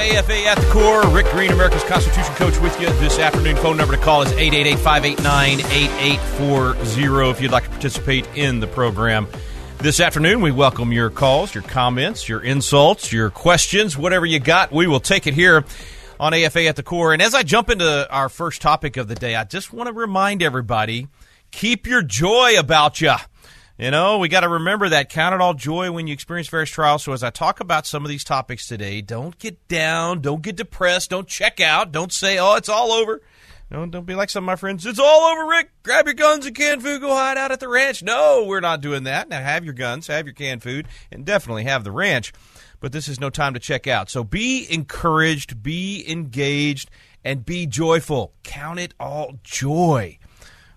[0.00, 1.06] AFA at the Core.
[1.10, 3.56] Rick Green, America's Constitution Coach, with you this afternoon.
[3.56, 8.66] Phone number to call is 888 589 8840 if you'd like to participate in the
[8.66, 9.28] program.
[9.76, 14.72] This afternoon, we welcome your calls, your comments, your insults, your questions, whatever you got.
[14.72, 15.66] We will take it here
[16.18, 17.12] on AFA at the Core.
[17.12, 19.92] And as I jump into our first topic of the day, I just want to
[19.92, 21.08] remind everybody
[21.50, 23.14] keep your joy about you.
[23.80, 25.08] You know, we got to remember that.
[25.08, 27.02] Count it all joy when you experience various trials.
[27.02, 30.56] So, as I talk about some of these topics today, don't get down, don't get
[30.56, 33.22] depressed, don't check out, don't say, oh, it's all over.
[33.72, 34.84] Don't, don't be like some of my friends.
[34.84, 35.70] It's all over, Rick.
[35.82, 37.00] Grab your guns and canned food.
[37.00, 38.02] Go hide out at the ranch.
[38.02, 39.30] No, we're not doing that.
[39.30, 42.34] Now, have your guns, have your canned food, and definitely have the ranch.
[42.80, 44.10] But this is no time to check out.
[44.10, 46.90] So be encouraged, be engaged,
[47.24, 48.34] and be joyful.
[48.42, 50.18] Count it all joy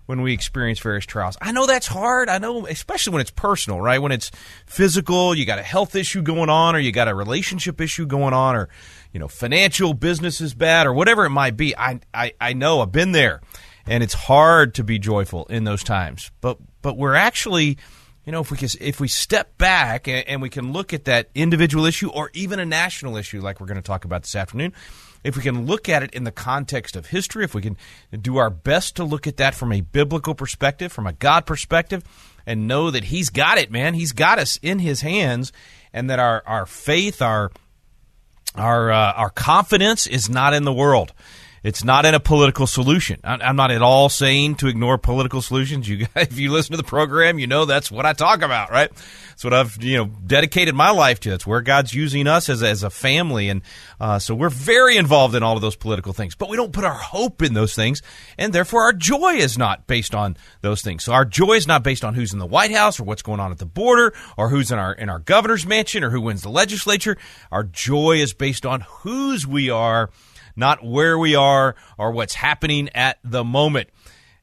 [0.06, 1.36] when we experience various trials.
[1.40, 2.28] I know that's hard.
[2.28, 4.00] I know, especially when it's personal, right?
[4.00, 4.30] When it's
[4.66, 8.34] physical, you got a health issue going on, or you got a relationship issue going
[8.34, 8.68] on, or
[9.12, 11.76] you know, financial business is bad, or whatever it might be.
[11.76, 12.80] I I, I know.
[12.80, 13.40] I've been there,
[13.86, 16.30] and it's hard to be joyful in those times.
[16.40, 17.78] But but we're actually.
[18.26, 21.04] You know, if we can, if we step back and, and we can look at
[21.04, 24.34] that individual issue or even a national issue, like we're going to talk about this
[24.34, 24.72] afternoon,
[25.24, 27.76] if we can look at it in the context of history, if we can
[28.12, 32.04] do our best to look at that from a biblical perspective, from a God perspective,
[32.46, 35.52] and know that He's got it, man, He's got us in His hands,
[35.92, 37.50] and that our our faith, our
[38.54, 41.12] our uh, our confidence is not in the world.
[41.64, 43.20] It's not in a political solution.
[43.24, 45.88] I'm not at all saying to ignore political solutions.
[45.88, 48.90] You, if you listen to the program, you know that's what I talk about, right?
[49.30, 51.30] That's what I've you know dedicated my life to.
[51.30, 53.62] That's where God's using us as as a family, and
[53.98, 56.34] uh, so we're very involved in all of those political things.
[56.34, 58.02] But we don't put our hope in those things,
[58.36, 61.02] and therefore our joy is not based on those things.
[61.02, 63.40] So our joy is not based on who's in the White House or what's going
[63.40, 66.42] on at the border or who's in our in our governor's mansion or who wins
[66.42, 67.16] the legislature.
[67.50, 70.10] Our joy is based on whose we are
[70.56, 73.88] not where we are or what's happening at the moment.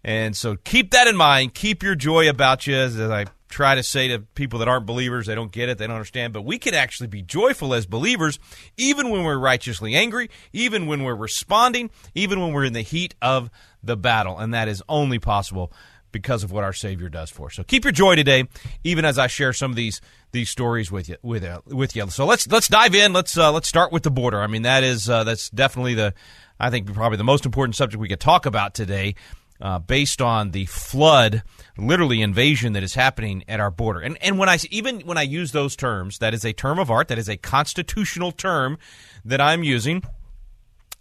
[0.03, 1.53] And so keep that in mind.
[1.53, 5.27] Keep your joy about you as I try to say to people that aren't believers,
[5.27, 6.33] they don't get it, they don't understand.
[6.33, 8.39] But we can actually be joyful as believers,
[8.77, 13.13] even when we're righteously angry, even when we're responding, even when we're in the heat
[13.21, 13.51] of
[13.83, 14.39] the battle.
[14.39, 15.71] And that is only possible
[16.11, 17.55] because of what our Savior does for us.
[17.55, 18.45] So keep your joy today,
[18.83, 20.01] even as I share some of these
[20.31, 22.09] these stories with you with uh, with you.
[22.09, 23.13] So let's let's dive in.
[23.13, 24.41] Let's uh, let's start with the border.
[24.41, 26.13] I mean that is uh, that's definitely the
[26.59, 29.15] I think probably the most important subject we could talk about today.
[29.59, 31.43] Uh, based on the flood,
[31.77, 35.21] literally invasion that is happening at our border, and and when I even when I
[35.21, 38.79] use those terms, that is a term of art, that is a constitutional term
[39.23, 40.01] that I'm using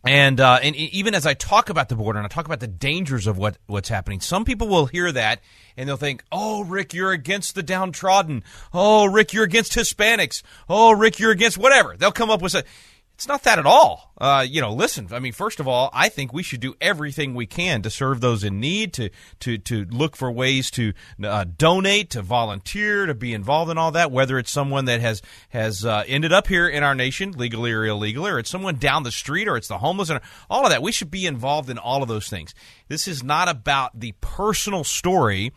[0.04, 2.66] and uh, and even as I talk about the border and I talk about the
[2.66, 5.40] dangers of what what's happening, some people will hear that
[5.76, 8.42] and they'll think, "Oh, Rick, you're against the downtrodden.
[8.72, 10.42] Oh, Rick, you're against Hispanics.
[10.68, 12.64] Oh, Rick, you're against whatever." They'll come up with a
[13.20, 14.14] it's not that at all.
[14.16, 15.08] Uh, you know, listen.
[15.10, 18.22] I mean, first of all, I think we should do everything we can to serve
[18.22, 19.10] those in need, to
[19.41, 23.92] to to look for ways to uh, donate, to volunteer, to be involved in all
[23.92, 24.10] that.
[24.10, 25.20] Whether it's someone that has
[25.50, 29.03] has uh, ended up here in our nation, legally or illegally, or it's someone down
[29.03, 30.82] the street, or it's the homeless, and all of that.
[30.82, 32.54] We should be involved in all of those things.
[32.88, 35.53] This is not about the personal story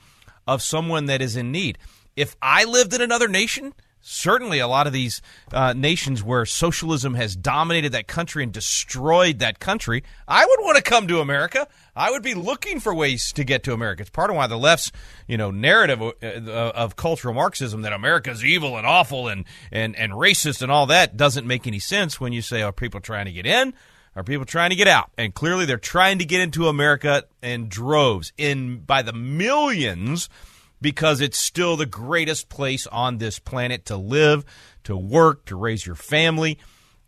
[0.45, 1.77] of someone that is in need.
[2.17, 3.73] If I lived in another nation
[4.03, 5.21] certainly a lot of these
[5.51, 10.77] uh, nations where socialism has dominated that country and destroyed that country, I would want
[10.77, 11.67] to come to America.
[11.95, 14.01] I would be looking for ways to get to America.
[14.01, 14.91] It's part of why the left's,
[15.27, 19.95] you know, narrative of, uh, of cultural Marxism that America's evil and awful and, and,
[19.95, 23.25] and racist and all that doesn't make any sense when you say, are people trying
[23.25, 23.73] to get in?
[24.15, 25.11] Are people trying to get out?
[25.17, 30.29] And clearly they're trying to get into America in droves, in by the millions–
[30.83, 34.45] because it's still the greatest place on this planet to live,
[34.83, 36.59] to work, to raise your family.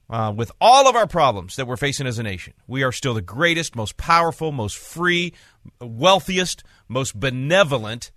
[0.09, 3.13] Uh, with all of our problems that we're facing as a nation, we are still
[3.15, 5.33] the greatest, most powerful, most free,
[5.81, 8.11] wealthiest, most benevolent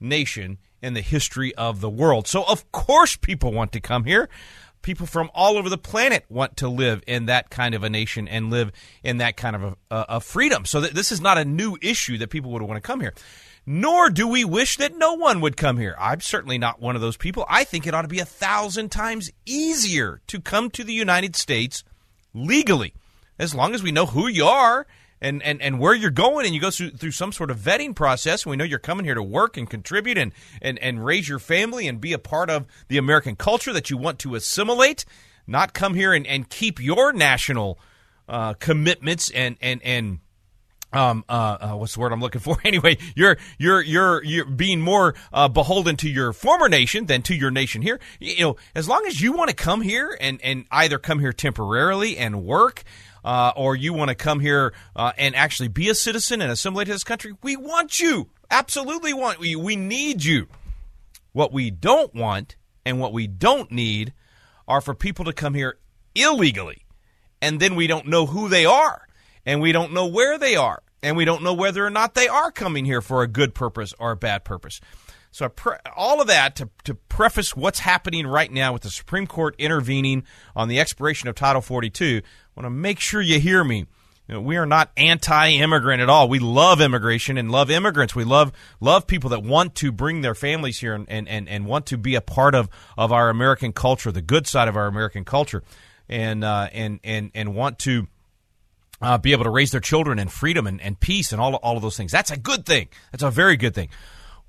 [0.00, 2.26] nation in the history of the world.
[2.26, 4.28] So, of course, people want to come here.
[4.80, 8.26] People from all over the planet want to live in that kind of a nation
[8.26, 8.72] and live
[9.02, 10.64] in that kind of a, a, freedom.
[10.64, 13.14] So, th- this is not a new issue that people would want to come here
[13.66, 15.96] nor do we wish that no one would come here.
[15.98, 17.46] I'm certainly not one of those people.
[17.48, 21.34] I think it ought to be a thousand times easier to come to the United
[21.34, 21.82] States
[22.34, 22.94] legally,
[23.38, 24.86] as long as we know who you are
[25.20, 27.94] and, and, and where you're going and you go through, through some sort of vetting
[27.94, 31.28] process and we know you're coming here to work and contribute and, and, and raise
[31.28, 35.06] your family and be a part of the American culture that you want to assimilate,
[35.46, 37.78] not come here and, and keep your national
[38.28, 40.18] uh, commitments and, and, and
[40.94, 42.56] um, uh, uh, what's the word I'm looking for?
[42.64, 47.34] Anyway, you're you're you're you're being more uh, beholden to your former nation than to
[47.34, 48.00] your nation here.
[48.18, 51.32] You know, as long as you want to come here and and either come here
[51.32, 52.84] temporarily and work,
[53.24, 56.86] uh, or you want to come here uh, and actually be a citizen and assimilate
[56.86, 58.30] to this country, we want you.
[58.50, 59.58] Absolutely want you.
[59.58, 60.48] We need you.
[61.32, 62.56] What we don't want
[62.86, 64.12] and what we don't need
[64.68, 65.78] are for people to come here
[66.14, 66.82] illegally,
[67.42, 69.06] and then we don't know who they are,
[69.46, 72.28] and we don't know where they are, and we don't know whether or not they
[72.28, 74.80] are coming here for a good purpose or a bad purpose.
[75.34, 79.26] So pre- all of that to, to preface what's happening right now with the Supreme
[79.26, 80.22] Court intervening
[80.54, 82.22] on the expiration of Title 42.
[82.24, 83.86] I want to make sure you hear me.
[84.28, 86.28] You know, we are not anti-immigrant at all.
[86.28, 88.14] We love immigration and love immigrants.
[88.14, 91.66] We love love people that want to bring their families here and, and, and, and
[91.66, 94.86] want to be a part of, of our American culture, the good side of our
[94.86, 95.64] American culture,
[96.08, 98.06] and uh, and and and want to
[99.04, 101.76] uh, be able to raise their children in freedom and, and peace and all, all
[101.76, 102.10] of those things.
[102.10, 102.88] That's a good thing.
[103.12, 103.90] That's a very good thing.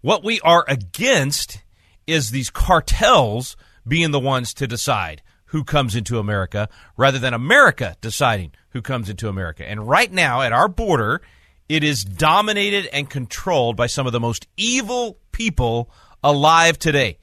[0.02, 1.62] What we are against
[2.08, 7.98] is these cartels being the ones to decide who comes into America rather than America
[8.00, 9.68] deciding who comes into America.
[9.68, 11.22] And right now at our border,
[11.68, 15.92] it is dominated and controlled by some of the most evil people
[16.24, 17.18] alive today.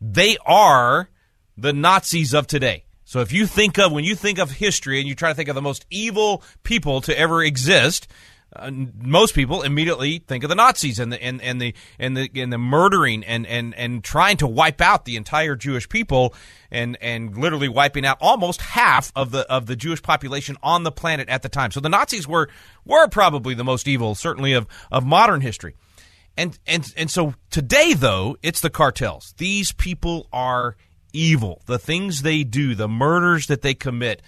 [0.00, 1.10] They are
[1.58, 2.84] the Nazis of today.
[3.10, 5.48] So if you think of when you think of history and you try to think
[5.48, 8.06] of the most evil people to ever exist,
[8.54, 12.30] uh, most people immediately think of the Nazis and the and, and the and the
[12.36, 16.36] and the murdering and, and and trying to wipe out the entire Jewish people
[16.70, 20.92] and and literally wiping out almost half of the of the Jewish population on the
[20.92, 21.72] planet at the time.
[21.72, 22.48] So the Nazis were
[22.84, 25.74] were probably the most evil, certainly of of modern history.
[26.36, 29.34] And and and so today though, it's the cartels.
[29.36, 30.76] These people are
[31.12, 31.62] evil.
[31.66, 34.22] The things they do, the murders that they commit,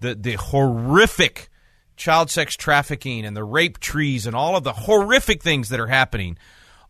[0.00, 1.48] the the horrific
[1.96, 5.88] child sex trafficking and the rape trees and all of the horrific things that are
[5.88, 6.38] happening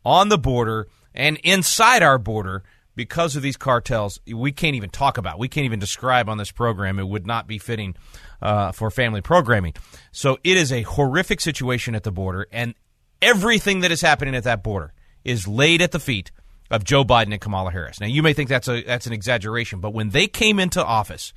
[0.04, 2.62] on the border and inside our border
[2.94, 6.50] because of these cartels we can't even talk about we can't even describe on this
[6.50, 7.94] program it would not be fitting
[8.42, 9.72] uh, for family programming
[10.12, 12.74] so it is a horrific situation at the border and
[13.22, 14.92] everything that is happening at that border
[15.24, 16.30] is laid at the feet
[16.70, 18.00] of Joe Biden and Kamala Harris.
[18.00, 21.32] Now, you may think that's a that's an exaggeration, but when they came into office,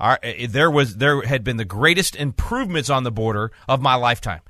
[0.00, 3.94] our, eh, there was there had been the greatest improvements on the border of my
[3.94, 4.40] lifetime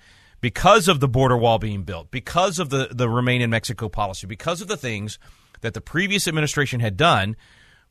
[0.40, 4.26] because of the border wall being built, because of the the remain in Mexico policy,
[4.26, 5.18] because of the things
[5.60, 7.36] that the previous administration had done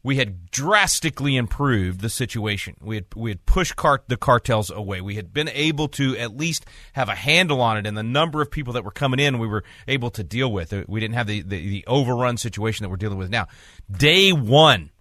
[0.03, 2.75] we had drastically improved the situation.
[2.79, 5.01] We had we had pushed cart, the cartels away.
[5.01, 8.41] We had been able to at least have a handle on it, and the number
[8.41, 10.71] of people that were coming in, we were able to deal with.
[10.71, 13.47] Uh, we didn't have the, the, the overrun situation that we're dealing with now.
[13.91, 14.91] Day one,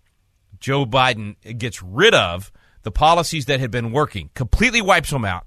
[0.58, 2.50] Joe Biden gets rid of
[2.82, 5.46] the policies that had been working, completely wipes them out,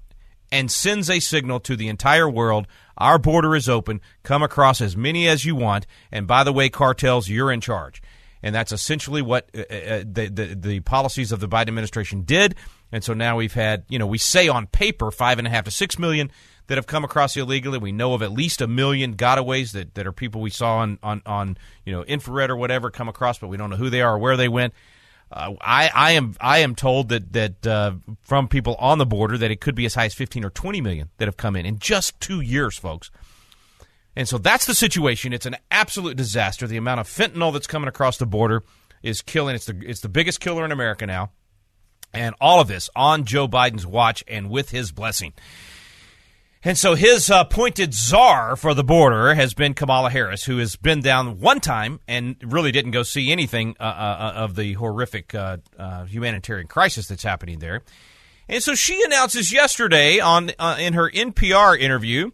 [0.52, 2.66] and sends a signal to the entire world
[2.96, 4.02] our border is open.
[4.22, 5.86] Come across as many as you want.
[6.12, 8.02] And by the way, cartels, you're in charge
[8.42, 12.54] and that's essentially what uh, uh, the, the, the policies of the Biden administration did.
[12.92, 15.64] And so now we've had, you know, we say on paper five and a half
[15.64, 16.30] to six million
[16.66, 17.78] that have come across illegally.
[17.78, 20.98] We know of at least a million gotaways that, that are people we saw on,
[21.02, 24.02] on, on you know infrared or whatever come across, but we don't know who they
[24.02, 24.74] are or where they went.
[25.32, 27.92] Uh, I, I am I am told that that uh,
[28.22, 30.80] from people on the border that it could be as high as 15 or 20
[30.80, 33.10] million that have come in in just two years, folks.
[34.16, 35.32] And so that's the situation.
[35.32, 36.66] It's an absolute disaster.
[36.66, 38.64] The amount of fentanyl that's coming across the border
[39.02, 39.54] is killing.
[39.54, 41.30] It's the it's the biggest killer in America now.
[42.12, 45.32] And all of this on Joe Biden's watch and with his blessing.
[46.62, 50.76] And so his uh, appointed czar for the border has been Kamala Harris, who has
[50.76, 55.34] been down one time and really didn't go see anything uh, uh, of the horrific
[55.34, 57.82] uh, uh, humanitarian crisis that's happening there.
[58.46, 62.30] And so she announces yesterday on uh, in her NPR interview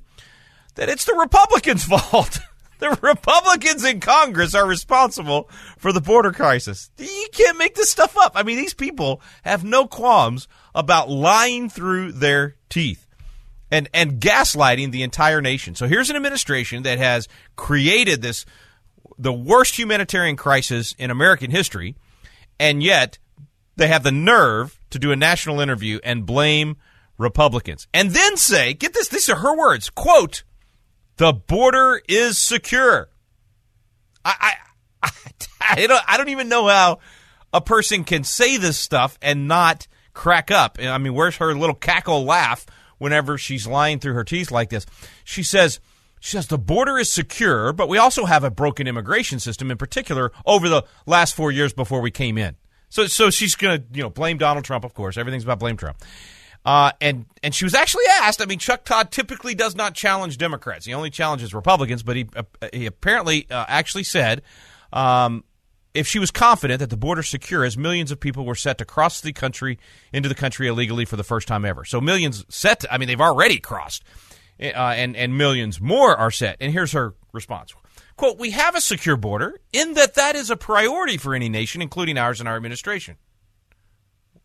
[0.77, 2.39] that it's the Republicans' fault.
[2.79, 6.91] the Republicans in Congress are responsible for the border crisis.
[6.99, 8.33] You can't make this stuff up.
[8.35, 13.07] I mean, these people have no qualms about lying through their teeth
[13.71, 15.75] and and gaslighting the entire nation.
[15.75, 18.47] So here's an administration that has created this
[19.19, 21.97] the worst humanitarian crisis in American history,
[22.61, 23.19] and yet
[23.77, 26.77] they have the nerve to do a national interview and blame
[27.19, 27.87] Republicans.
[27.95, 30.45] And then say, get this, these are her words, quote,
[31.17, 33.09] the border is secure.
[34.25, 34.55] I,
[35.03, 35.11] I,
[35.61, 36.99] I, don't, I don't even know how
[37.53, 40.79] a person can say this stuff and not crack up.
[40.81, 42.67] I mean, where's her little cackle laugh
[42.99, 44.87] whenever she's lying through her teeth like this?
[45.25, 45.81] She says,
[46.21, 49.79] she says the border is secure, but we also have a broken immigration system, in
[49.79, 52.57] particular over the last four years before we came in.
[52.89, 54.85] So, so she's to, you know, blame Donald Trump.
[54.85, 55.99] Of course, everything's about blame Trump.
[56.67, 58.43] Uh, and and she was actually asked.
[58.43, 62.03] I mean, Chuck Todd typically does not challenge Democrats; he only challenges Republicans.
[62.03, 62.43] But he uh,
[62.73, 64.43] he apparently uh, actually said
[64.93, 65.45] um,
[65.95, 68.85] if she was confident that the border secure, as millions of people were set to
[68.85, 69.79] cross the country
[70.13, 71.85] into the country illegally for the first time ever.
[71.85, 72.81] So millions set.
[72.81, 74.03] To, I mean, they've already crossed,
[74.61, 76.57] uh, and and millions more are set.
[76.61, 77.77] And here's her response.
[78.17, 81.81] Quote, we have a secure border in that that is a priority for any nation,
[81.81, 83.19] including ours and our administration.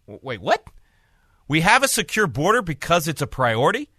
[0.05, 0.63] Wait, what?
[1.51, 3.89] We have a secure border because it's a priority,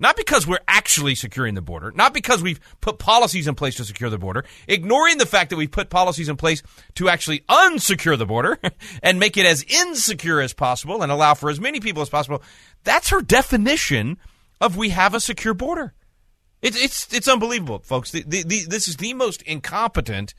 [0.00, 3.84] not because we're actually securing the border, not because we've put policies in place to
[3.84, 6.64] secure the border, ignoring the fact that we've put policies in place
[6.96, 8.58] to actually unsecure the border
[9.04, 12.42] and make it as insecure as possible and allow for as many people as possible.
[12.82, 14.18] That's her definition
[14.60, 15.94] of we have a secure border.
[16.60, 18.10] It's it's it's unbelievable, folks.
[18.10, 20.34] The, the, the, this is the most incompetent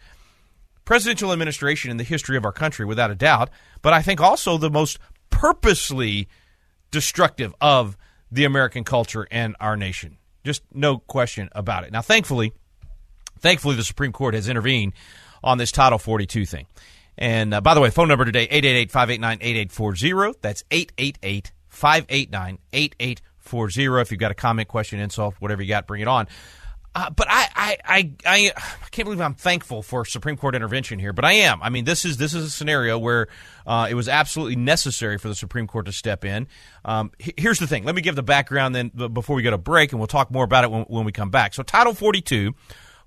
[0.84, 3.52] presidential administration in the history of our country, without a doubt.
[3.82, 6.28] But I think also the most purposely
[6.92, 7.98] destructive of
[8.32, 10.18] the American culture and our nation.
[10.44, 11.92] Just no question about it.
[11.92, 12.54] Now, thankfully,
[13.40, 14.94] thankfully, the Supreme Court has intervened
[15.44, 16.68] on this Title 42 thing.
[17.18, 20.36] And uh, by the way, phone number today, 888-589-8840.
[20.42, 20.64] That's
[21.74, 24.02] 888-589-8840.
[24.02, 26.28] If you've got a comment, question, insult, whatever you got, bring it on.
[26.98, 28.54] Uh, but I, I, I, I,
[28.90, 31.14] can't believe I'm thankful for Supreme Court intervention here.
[31.14, 31.62] But I am.
[31.62, 33.28] I mean, this is this is a scenario where
[33.68, 36.48] uh, it was absolutely necessary for the Supreme Court to step in.
[36.84, 37.84] Um, here's the thing.
[37.84, 40.44] Let me give the background then before we go to break, and we'll talk more
[40.44, 41.54] about it when, when we come back.
[41.54, 42.56] So, Title 42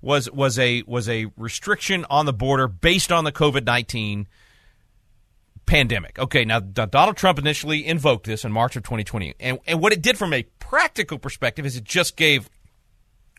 [0.01, 4.25] was was a was a restriction on the border based on the COVID 19
[5.65, 6.17] pandemic.
[6.17, 10.01] Okay, now Donald Trump initially invoked this in March of 2020, and and what it
[10.01, 12.49] did from a practical perspective is it just gave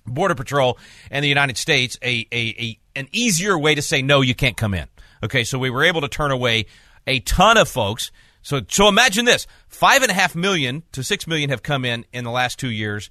[0.06, 0.78] Border Patrol
[1.11, 4.56] and the United States a, a, a an easier way to say no, you can't
[4.56, 4.87] come in.
[5.23, 6.66] Okay, so we were able to turn away
[7.06, 8.11] a ton of folks.
[8.42, 12.04] So so imagine this: five and a half million to six million have come in
[12.12, 13.09] in the last two years,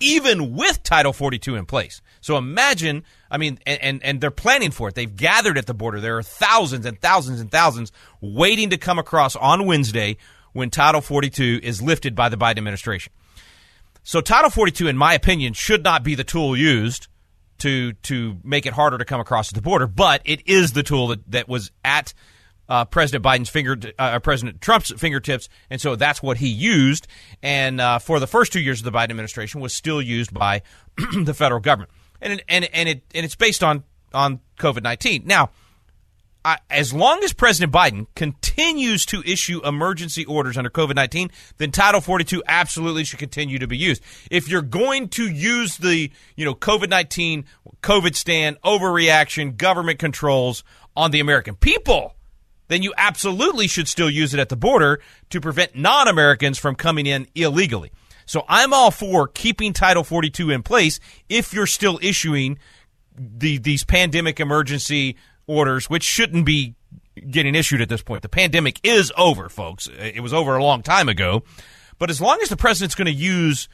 [0.00, 2.02] even with Title 42 in place.
[2.20, 4.94] So imagine, I mean, and, and, and they're planning for it.
[4.94, 6.00] They've gathered at the border.
[6.00, 10.16] There are thousands and thousands and thousands waiting to come across on Wednesday
[10.52, 13.12] when Title 42 is lifted by the Biden administration.
[14.06, 17.08] So Title 42, in my opinion, should not be the tool used
[17.58, 21.08] to to make it harder to come across the border, but it is the tool
[21.08, 22.14] that, that was at
[22.68, 27.08] uh, President Biden's finger, uh, President Trump's fingertips, and so that's what he used.
[27.42, 30.62] And uh, for the first two years of the Biden administration, was still used by
[31.24, 33.82] the federal government, and and and it and it's based on
[34.14, 35.24] on COVID nineteen.
[35.26, 35.50] Now
[36.70, 42.00] As long as President Biden continues to issue emergency orders under COVID 19, then Title
[42.00, 44.02] 42 absolutely should continue to be used.
[44.30, 47.46] If you're going to use the, you know, COVID 19,
[47.82, 50.62] COVID stand, overreaction, government controls
[50.96, 52.14] on the American people,
[52.68, 55.00] then you absolutely should still use it at the border
[55.30, 57.90] to prevent non Americans from coming in illegally.
[58.24, 62.58] So I'm all for keeping Title 42 in place if you're still issuing
[63.16, 66.74] the, these pandemic emergency orders, which shouldn't be
[67.30, 68.22] getting issued at this point.
[68.22, 69.88] The pandemic is over, folks.
[69.98, 71.42] It was over a long time ago.
[71.98, 73.68] But as long as the president's going to use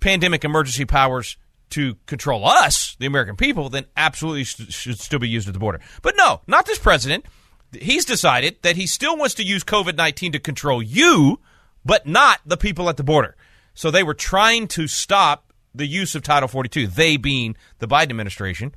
[0.00, 1.36] pandemic emergency powers
[1.70, 5.80] to control us, the American people, then absolutely should still be used at the border.
[6.00, 7.26] But no, not this president.
[7.72, 11.40] He's decided that he still wants to use COVID 19 to control you,
[11.84, 13.36] but not the people at the border.
[13.74, 18.10] So they were trying to stop the use of Title 42, they being the Biden
[18.10, 18.74] administration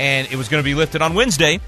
[0.00, 1.60] and it was going to be lifted on Wednesday.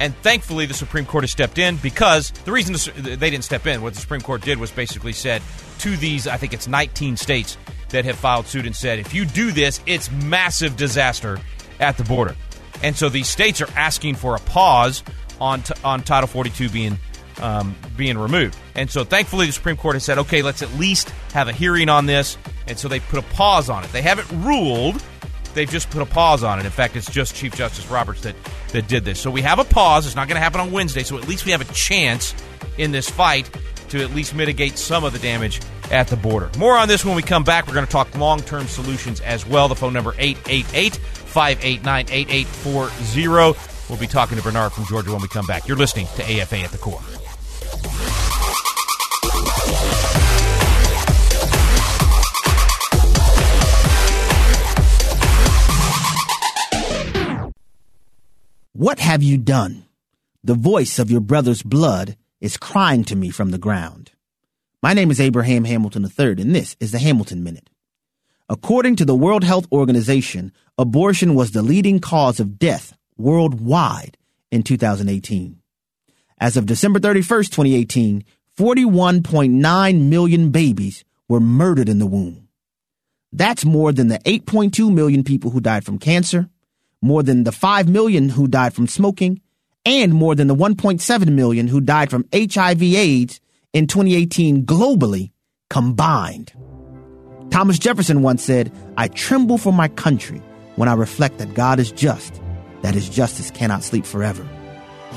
[0.00, 3.82] And thankfully, the Supreme Court has stepped in because the reason they didn't step in,
[3.82, 5.42] what the Supreme Court did was basically said
[5.80, 7.58] to these, I think it's 19 states
[7.90, 11.38] that have filed suit and said, if you do this, it's massive disaster
[11.78, 12.34] at the border.
[12.82, 15.04] And so these states are asking for a pause
[15.38, 16.98] on t- on Title 42 being
[17.42, 18.56] um, being removed.
[18.74, 21.90] And so thankfully, the Supreme Court has said, okay, let's at least have a hearing
[21.90, 22.38] on this.
[22.66, 23.92] And so they put a pause on it.
[23.92, 25.02] They haven't ruled
[25.54, 26.64] they've just put a pause on it.
[26.64, 28.36] In fact, it's just Chief Justice Roberts that,
[28.72, 29.20] that did this.
[29.20, 30.06] So we have a pause.
[30.06, 31.02] It's not going to happen on Wednesday.
[31.02, 32.34] So at least we have a chance
[32.78, 33.48] in this fight
[33.88, 36.50] to at least mitigate some of the damage at the border.
[36.58, 37.66] More on this when we come back.
[37.66, 39.68] We're going to talk long term solutions as well.
[39.68, 43.74] The phone number 888 589 8840.
[43.88, 45.68] We'll be talking to Bernard from Georgia when we come back.
[45.68, 47.00] You're listening to AFA at the Core.
[58.76, 59.84] What have you done?
[60.42, 64.10] The voice of your brother's blood is crying to me from the ground.
[64.82, 67.70] My name is Abraham Hamilton III, and this is the Hamilton Minute.
[68.48, 74.18] According to the World Health Organization, abortion was the leading cause of death worldwide
[74.50, 75.60] in 2018.
[76.38, 78.24] As of December 31st, 2018,
[78.58, 82.48] 41.9 million babies were murdered in the womb.
[83.30, 86.50] That's more than the 8.2 million people who died from cancer,
[87.04, 89.42] more than the 5 million who died from smoking,
[89.84, 93.40] and more than the 1.7 million who died from HIV AIDS
[93.74, 95.30] in 2018 globally
[95.68, 96.52] combined.
[97.50, 100.40] Thomas Jefferson once said, I tremble for my country
[100.76, 102.40] when I reflect that God is just,
[102.80, 104.48] that his justice cannot sleep forever.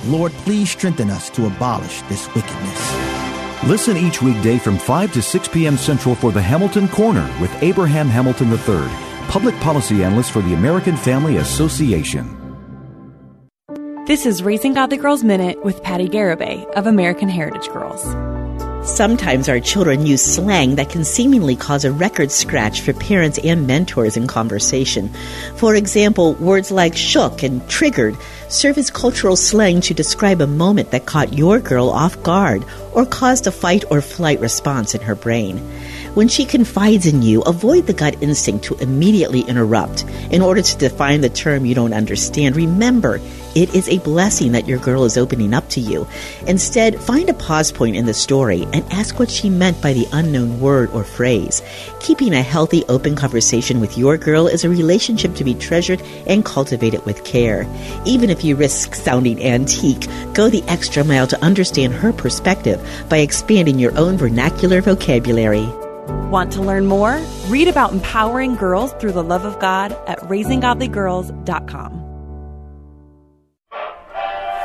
[0.07, 3.63] Lord, please strengthen us to abolish this wickedness.
[3.63, 5.77] Listen each weekday from 5 to 6 p.m.
[5.77, 10.95] Central for the Hamilton Corner with Abraham Hamilton III, public policy analyst for the American
[10.95, 12.33] Family Association.
[14.05, 18.01] This is Raising Godly Girls Minute with Patti Garibay of American Heritage Girls.
[18.87, 23.67] Sometimes our children use slang that can seemingly cause a record scratch for parents and
[23.67, 25.09] mentors in conversation.
[25.57, 28.15] For example, words like shook and triggered
[28.47, 33.05] serve as cultural slang to describe a moment that caught your girl off guard or
[33.05, 35.57] caused a fight or flight response in her brain.
[36.17, 40.77] When she confides in you, avoid the gut instinct to immediately interrupt in order to
[40.79, 42.55] define the term you don't understand.
[42.55, 43.19] Remember,
[43.53, 46.07] it is a blessing that your girl is opening up to you.
[46.47, 50.07] Instead, find a pause point in the story and ask what she meant by the
[50.11, 51.61] unknown word or phrase.
[51.99, 56.43] Keeping a healthy, open conversation with your girl is a relationship to be treasured and
[56.43, 57.67] cultivated with care.
[58.07, 63.17] Even if you risk sounding antique, go the extra mile to understand her perspective by
[63.17, 65.71] expanding your own vernacular vocabulary.
[66.31, 67.21] Want to learn more?
[67.47, 72.03] Read about empowering girls through the love of God at raisinggodlygirls.com.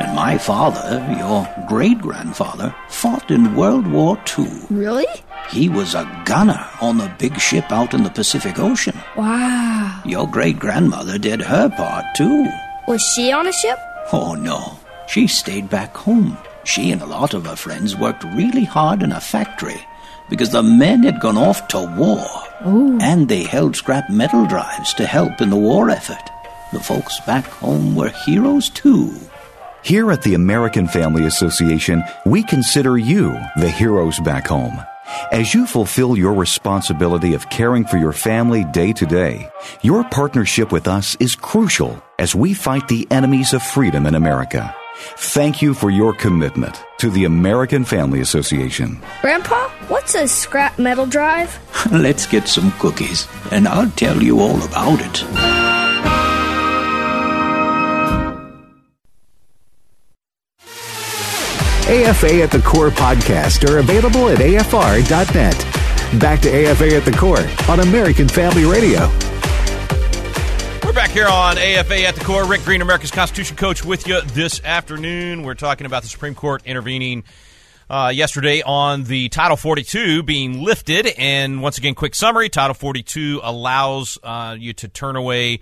[0.01, 4.49] And my father, your great grandfather, fought in World War II.
[4.71, 5.07] Really?
[5.51, 8.99] He was a gunner on the big ship out in the Pacific Ocean.
[9.17, 10.03] Wow.
[10.05, 12.47] Your great grandmother did her part too.
[12.89, 13.79] Was she on a ship?
[14.13, 16.37] Oh no, she stayed back home.
[16.65, 19.81] She and a lot of her friends worked really hard in a factory
[20.33, 22.27] because the men had gone off to war.
[22.67, 22.99] Ooh.
[23.03, 26.31] And they held scrap metal drives to help in the war effort.
[26.73, 29.15] The folks back home were heroes too.
[29.83, 34.81] Here at the American Family Association, we consider you the heroes back home.
[35.31, 39.51] As you fulfill your responsibility of caring for your family day to day,
[39.83, 44.75] your partnership with us is crucial as we fight the enemies of freedom in America.
[45.17, 49.01] Thank you for your commitment to the American Family Association.
[49.21, 51.59] Grandpa, what's a scrap metal drive?
[51.93, 55.23] Let's get some cookies, and I'll tell you all about it.
[61.89, 66.21] AFA at the Core podcast are available at afr.net.
[66.21, 69.11] Back to AFA at the Core on American Family Radio.
[70.93, 72.45] We're back here on AFA at the Core.
[72.45, 75.43] Rick Green, America's Constitution coach, with you this afternoon.
[75.43, 77.25] We're talking about the Supreme Court intervening
[77.89, 81.07] uh, yesterday on the Title 42 being lifted.
[81.17, 85.61] And once again, quick summary Title 42 allows uh, you to turn away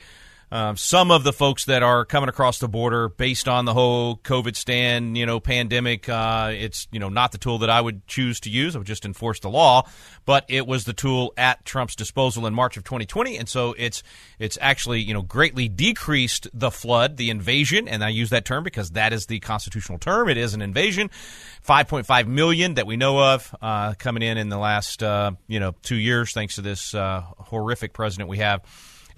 [0.52, 4.16] um, some of the folks that are coming across the border based on the whole
[4.16, 6.08] COVID stand, you know, pandemic.
[6.08, 8.74] Uh, it's you know not the tool that I would choose to use.
[8.74, 9.88] I would just enforce the law,
[10.24, 14.02] but it was the tool at Trump's disposal in March of 2020, and so it's
[14.38, 18.64] it's actually you know greatly decreased the flood, the invasion, and I use that term
[18.64, 20.28] because that is the constitutional term.
[20.28, 21.10] It is an invasion.
[21.66, 25.74] 5.5 million that we know of uh, coming in in the last uh, you know
[25.82, 28.62] two years, thanks to this uh, horrific president we have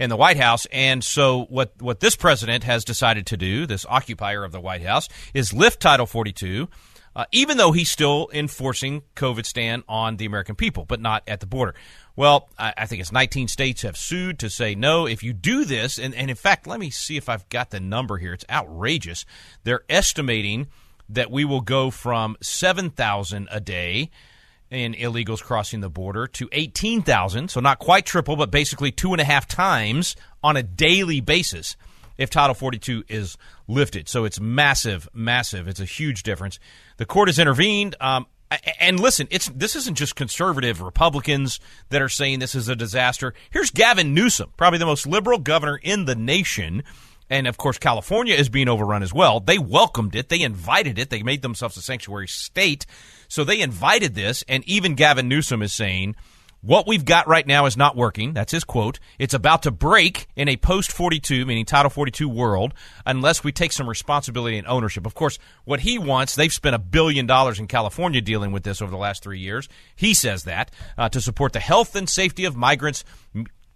[0.03, 0.67] in the White House.
[0.73, 4.83] And so, what, what this president has decided to do, this occupier of the White
[4.83, 6.69] House, is lift Title 42,
[7.15, 11.38] uh, even though he's still enforcing COVID stand on the American people, but not at
[11.38, 11.77] the border.
[12.17, 15.07] Well, I, I think it's 19 states have sued to say no.
[15.07, 17.81] If you do this, and, and in fact, let me see if I've got the
[17.81, 18.33] number here.
[18.33, 19.25] It's outrageous.
[19.62, 20.67] They're estimating
[21.09, 24.11] that we will go from 7,000 a day
[24.73, 29.21] in illegals crossing the border to 18,000, so not quite triple, but basically two and
[29.21, 31.77] a half times on a daily basis
[32.19, 33.37] if Title 42 is
[33.69, 34.09] lifted.
[34.09, 35.69] So it's massive, massive.
[35.69, 36.59] It's a huge difference.
[36.97, 37.97] The court has intervened.
[38.01, 38.27] Um,
[38.79, 41.59] and listen, it's this isn't just conservative Republicans
[41.89, 43.35] that are saying this is a disaster.
[43.51, 46.83] Here's Gavin Newsom, probably the most liberal governor in the nation.
[47.33, 49.40] And of course, California is being overrun as well.
[49.40, 50.29] They welcomed it.
[50.29, 51.09] They invited it.
[51.09, 52.85] They made themselves a sanctuary state.
[53.27, 56.14] So they invited this, and even Gavin Newsom is saying
[56.61, 58.35] What we've got right now is not working.
[58.35, 59.01] That's his quote.
[59.18, 63.73] It's about to break in a post 42, meaning Title 42 world, unless we take
[63.73, 65.05] some responsibility and ownership.
[65.05, 68.81] Of course, what he wants, they've spent a billion dollars in California dealing with this
[68.81, 69.68] over the last three years.
[69.97, 73.05] He says that uh, to support the health and safety of migrants,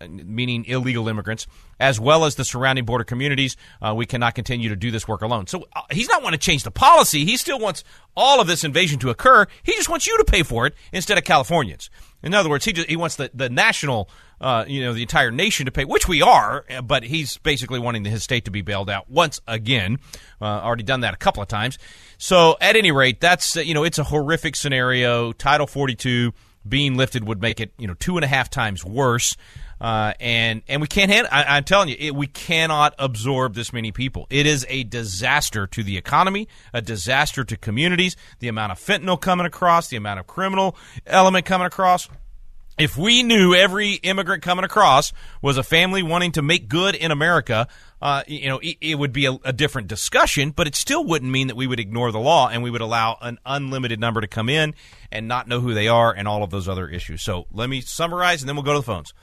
[0.01, 1.47] meaning illegal immigrants,
[1.81, 3.57] as well as the surrounding border communities.
[3.81, 5.47] Uh, we cannot continue to do this work alone.
[5.47, 7.25] So uh, he's not wanting to change the policy.
[7.25, 7.85] He still wants
[8.17, 9.47] all of this invasion to occur.
[9.63, 11.91] He just wants you to pay for it instead of Californians.
[12.23, 14.09] In other words, he just, he wants the the national,
[14.41, 16.65] uh, you know, the entire nation to pay, which we are.
[16.83, 19.99] But he's basically wanting his state to be bailed out once again.
[20.41, 21.79] Uh, already done that a couple of times.
[22.19, 25.33] So at any rate, that's you know, it's a horrific scenario.
[25.33, 26.33] Title forty two
[26.69, 29.37] being lifted would make it you know two and a half times worse.
[29.81, 31.29] Uh, and and we can't handle.
[31.31, 34.27] I, am telling you, it, we cannot absorb this many people.
[34.31, 38.17] It is a disaster to the economy, a disaster to communities.
[38.39, 42.09] The amount of fentanyl coming across, the amount of criminal element coming across.
[42.79, 47.11] If we knew every immigrant coming across was a family wanting to make good in
[47.11, 47.69] America,
[48.03, 51.33] uh, you know, it, it would be a, a, different discussion, but it still wouldn't
[51.33, 54.27] mean that we would ignore the law and we would allow an unlimited number to
[54.27, 54.75] come in
[55.11, 57.23] and not know who they are and all of those other issues.
[57.23, 59.15] So let me summarize and then we'll go to the phones.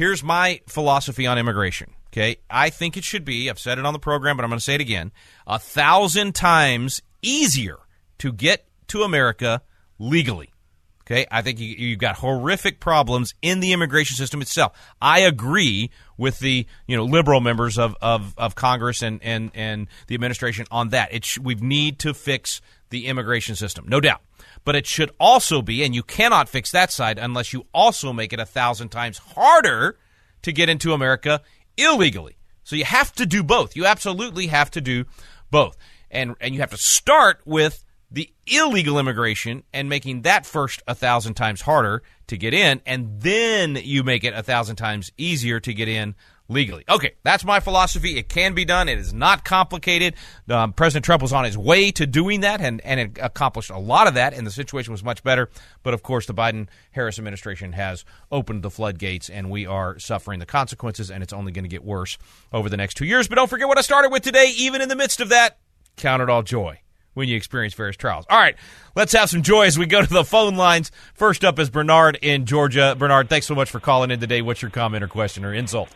[0.00, 1.92] Here's my philosophy on immigration.
[2.06, 3.50] Okay, I think it should be.
[3.50, 5.12] I've said it on the program, but I'm going to say it again:
[5.46, 7.76] a thousand times easier
[8.16, 9.60] to get to America
[9.98, 10.54] legally.
[11.02, 14.72] Okay, I think you, have got horrific problems in the immigration system itself.
[15.02, 19.86] I agree with the you know liberal members of, of, of Congress and, and, and
[20.06, 21.12] the administration on that.
[21.12, 24.22] It sh- we need to fix the immigration system, no doubt.
[24.64, 28.32] But it should also be, and you cannot fix that side unless you also make
[28.32, 29.98] it a thousand times harder
[30.42, 31.40] to get into America
[31.76, 32.36] illegally.
[32.64, 33.74] So you have to do both.
[33.74, 35.06] You absolutely have to do
[35.50, 35.76] both.
[36.10, 40.94] And and you have to start with the illegal immigration and making that first a
[40.94, 45.60] thousand times harder to get in, and then you make it a thousand times easier
[45.60, 46.14] to get in
[46.50, 46.84] legally.
[46.88, 48.18] Okay, that's my philosophy.
[48.18, 48.88] It can be done.
[48.88, 50.14] It is not complicated.
[50.48, 54.08] Um, President Trump was on his way to doing that and, and accomplished a lot
[54.08, 55.48] of that, and the situation was much better.
[55.82, 60.40] But of course, the Biden Harris administration has opened the floodgates, and we are suffering
[60.40, 62.18] the consequences, and it's only going to get worse
[62.52, 63.28] over the next two years.
[63.28, 64.52] But don't forget what I started with today.
[64.56, 65.58] Even in the midst of that,
[65.96, 66.80] count it all joy
[67.14, 68.24] when you experience various trials.
[68.28, 68.56] All right,
[68.96, 70.90] let's have some joy as we go to the phone lines.
[71.14, 72.96] First up is Bernard in Georgia.
[72.98, 74.42] Bernard, thanks so much for calling in today.
[74.42, 75.90] What's your comment or question or insult?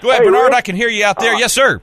[0.00, 0.44] Go ahead, hey, Bernard.
[0.46, 0.54] Rick.
[0.54, 1.34] I can hear you out there.
[1.34, 1.80] Uh, yes, sir.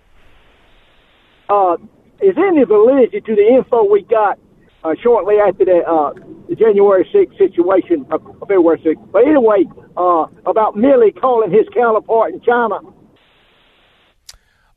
[1.49, 1.77] Uh,
[2.21, 4.39] is any validity to the info we got
[4.83, 6.13] uh, shortly after the, uh,
[6.49, 9.11] the January 6th situation, uh, February 6th?
[9.11, 12.79] But anyway, uh, about Milley calling his counterpart in China.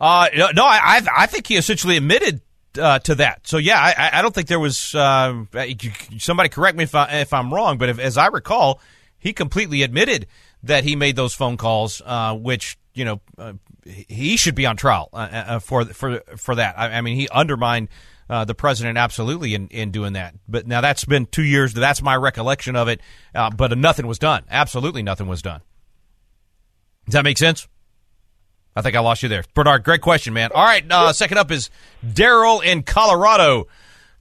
[0.00, 2.40] Uh, no, I, I think he essentially admitted
[2.78, 3.46] uh, to that.
[3.46, 5.44] So yeah, I, I don't think there was uh,
[6.18, 8.80] somebody correct me if I, if I'm wrong, but if, as I recall,
[9.18, 10.26] he completely admitted
[10.62, 13.52] that he made those phone calls, uh, which you know uh,
[13.84, 16.78] he should be on trial uh, uh, for for for that.
[16.78, 17.88] I, I mean, he undermined
[18.28, 20.34] uh, the president absolutely in, in doing that.
[20.48, 21.74] But now that's been two years.
[21.74, 23.00] That's my recollection of it.
[23.34, 24.44] Uh, but nothing was done.
[24.48, 25.60] Absolutely nothing was done.
[27.06, 27.66] Does that make sense?
[28.76, 29.82] I think I lost you there, Bernard.
[29.82, 30.50] Great question, man.
[30.54, 31.70] All right, uh, second up is
[32.06, 33.66] Daryl in Colorado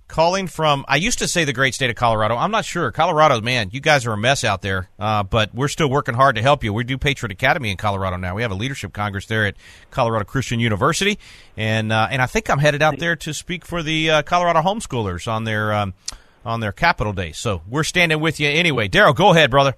[0.10, 2.36] calling from I used to say the great state of Colorado.
[2.36, 2.92] I'm not sure.
[2.92, 4.90] Colorado, man, you guys are a mess out there.
[5.00, 6.74] Uh, but we're still working hard to help you.
[6.74, 8.36] We do Patriot Academy in Colorado now.
[8.36, 9.56] We have a leadership congress there at
[9.92, 11.18] Colorado Christian University,
[11.56, 14.62] and uh, and I think I'm headed out there to speak for the uh, Colorado
[14.62, 15.94] homeschoolers on their um,
[16.44, 17.32] on their Capital Day.
[17.32, 18.90] So we're standing with you anyway.
[18.90, 19.76] Daryl, go ahead, brother.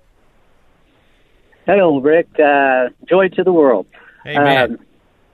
[1.67, 2.27] Hello, Rick.
[2.39, 3.85] Uh, joy to the world.
[4.25, 4.71] Amen.
[4.71, 4.79] Um,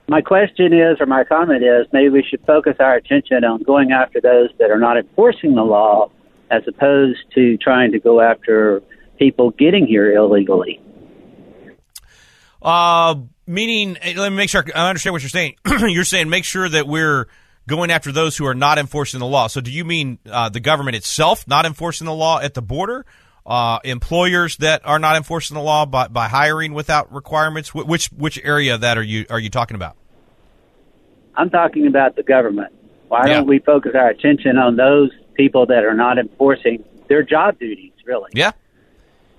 [0.07, 3.91] my question is, or my comment is, maybe we should focus our attention on going
[3.91, 6.09] after those that are not enforcing the law
[6.49, 8.81] as opposed to trying to go after
[9.19, 10.81] people getting here illegally.
[12.61, 13.15] Uh,
[13.45, 15.55] meaning, eh, let me make sure I understand what you're saying.
[15.65, 17.27] you're saying make sure that we're
[17.67, 19.47] going after those who are not enforcing the law.
[19.47, 23.05] So, do you mean uh, the government itself not enforcing the law at the border,
[23.47, 27.73] uh, employers that are not enforcing the law by, by hiring without requirements?
[27.73, 29.95] Which which area of that are you are you talking about?
[31.35, 32.73] I'm talking about the government.
[33.07, 33.35] Why yeah.
[33.35, 37.93] don't we focus our attention on those people that are not enforcing their job duties?
[38.05, 38.29] Really?
[38.33, 38.51] Yeah.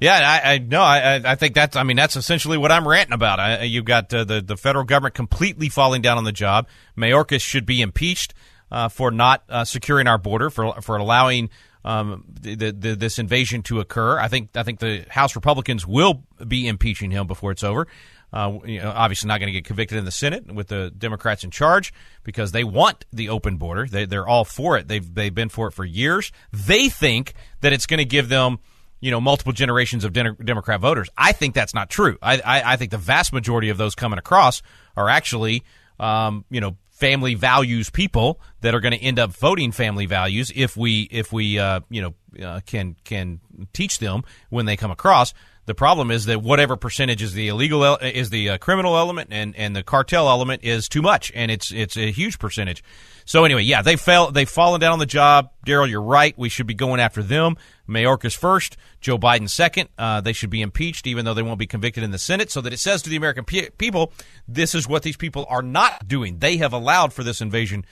[0.01, 1.75] Yeah, I, I no, I, I think that's.
[1.75, 3.41] I mean, that's essentially what I'm ranting about.
[3.41, 6.69] I, you've got uh, the the federal government completely falling down on the job.
[6.97, 8.33] Mayorkas should be impeached
[8.71, 11.51] uh, for not uh, securing our border, for for allowing
[11.85, 14.19] um, the, the, this invasion to occur.
[14.19, 17.87] I think I think the House Republicans will be impeaching him before it's over.
[18.31, 21.45] Uh, you know, obviously not going to get convicted in the Senate with the Democrats
[21.45, 23.87] in charge because they want the open border.
[23.87, 24.87] They, they're all for it.
[24.87, 26.31] They've they've been for it for years.
[26.53, 28.59] They think that it's going to give them
[29.01, 31.09] you know multiple generations of Democrat voters.
[31.17, 32.19] I think that's not true.
[32.21, 34.63] I, I, I think the vast majority of those coming across
[34.97, 35.63] are actually
[35.99, 40.51] um, you know family values people that are going to end up voting family values
[40.55, 43.41] if we if we uh, you know uh, can can
[43.73, 45.33] teach them when they come across.
[45.67, 49.29] The problem is that whatever percentage is the illegal el- is the uh, criminal element
[49.31, 52.83] and, and the cartel element is too much, and it's it's a huge percentage.
[53.27, 55.51] So anyway, yeah, they fell they've fallen down on the job.
[55.67, 56.37] Daryl, you're right.
[56.37, 57.57] We should be going after them.
[57.89, 59.89] Mayorkas first, Joe Biden second.
[59.99, 62.61] Uh, they should be impeached, even though they won't be convicted in the Senate, so
[62.61, 64.13] that it says to the American pe- people,
[64.47, 66.39] this is what these people are not doing.
[66.39, 67.85] They have allowed for this invasion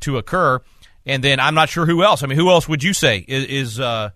[0.00, 0.60] to occur.
[1.04, 2.22] And then I'm not sure who else.
[2.22, 4.10] I mean, who else would you say is is, uh,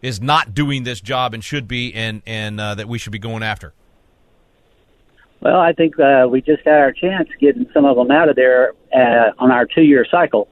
[0.00, 3.18] is not doing this job and should be, and and uh, that we should be
[3.18, 3.74] going after?
[5.40, 8.36] Well, I think uh, we just had our chance getting some of them out of
[8.36, 10.48] there uh, on our two-year cycle.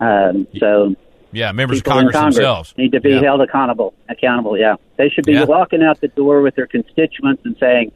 [0.00, 0.94] Um, so,
[1.32, 3.22] yeah, members of people Congress, Congress themselves need to be Yeah.
[3.22, 3.94] held accountable.
[4.08, 4.76] Accountable, yeah.
[4.96, 5.44] They should be Yeah.
[5.44, 7.92] walking out the door with their constituents and saying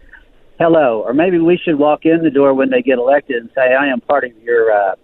[0.58, 3.74] hello, or maybe we should walk in the door when they get elected and say,
[3.74, 4.94] "I am part of your uh,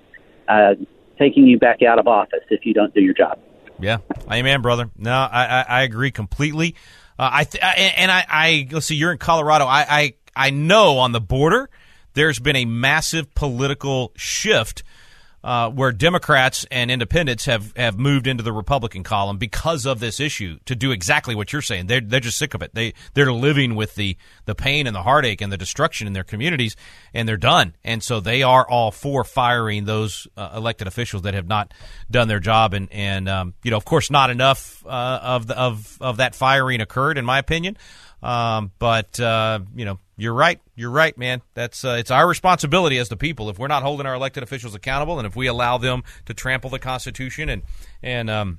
[0.48, 0.74] uh,
[1.18, 3.38] taking you back out of office if you don't do your job."
[3.80, 3.98] Yeah,
[4.30, 4.90] amen, brother.
[4.96, 6.74] No, I I, I agree completely.
[7.18, 9.64] Uh, I th- I- and I, I let's see, you're in Colorado.
[9.66, 11.68] I, I I know on the border
[12.14, 14.82] there's been a massive political shift
[15.44, 20.18] uh, where Democrats and independents have, have moved into the Republican column because of this
[20.18, 21.86] issue to do exactly what you're saying.
[21.86, 22.74] They're they're just sick of it.
[22.74, 26.24] They they're living with the the pain and the heartache and the destruction in their
[26.24, 26.74] communities,
[27.14, 27.76] and they're done.
[27.84, 31.72] And so they are all for firing those uh, elected officials that have not
[32.10, 32.74] done their job.
[32.74, 36.34] And and um, you know, of course, not enough uh, of the, of of that
[36.34, 37.76] firing occurred, in my opinion.
[38.22, 40.60] Um, but uh, you know, you're right.
[40.74, 41.42] You're right, man.
[41.54, 43.48] That's uh, it's our responsibility as the people.
[43.50, 46.70] If we're not holding our elected officials accountable, and if we allow them to trample
[46.70, 47.62] the Constitution and
[48.02, 48.58] and um,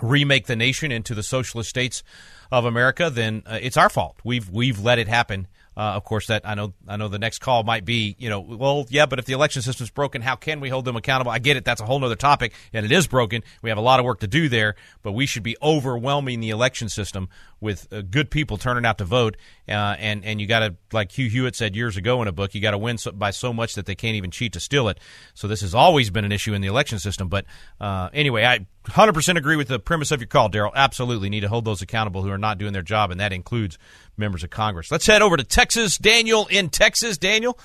[0.00, 2.02] remake the nation into the socialist states
[2.50, 4.16] of America, then uh, it's our fault.
[4.24, 5.48] We've we've let it happen.
[5.76, 6.74] Uh, of course, that I know.
[6.86, 9.62] I know the next call might be, you know, well, yeah, but if the election
[9.62, 11.32] system's broken, how can we hold them accountable?
[11.32, 11.64] I get it.
[11.64, 13.42] That's a whole other topic, and it is broken.
[13.62, 16.50] We have a lot of work to do there, but we should be overwhelming the
[16.50, 17.28] election system
[17.60, 19.36] with uh, good people turning out to vote.
[19.68, 22.54] Uh, and and you got to, like Hugh Hewitt said years ago in a book,
[22.54, 24.88] you got to win so, by so much that they can't even cheat to steal
[24.88, 24.98] it.
[25.34, 27.28] So this has always been an issue in the election system.
[27.28, 27.46] But
[27.80, 30.72] uh, anyway, I 100% agree with the premise of your call, Daryl.
[30.74, 33.78] Absolutely need to hold those accountable who are not doing their job, and that includes
[34.16, 34.90] members of Congress.
[34.90, 35.96] Let's head over to Texas.
[35.98, 37.16] Daniel in Texas.
[37.16, 37.56] Daniel,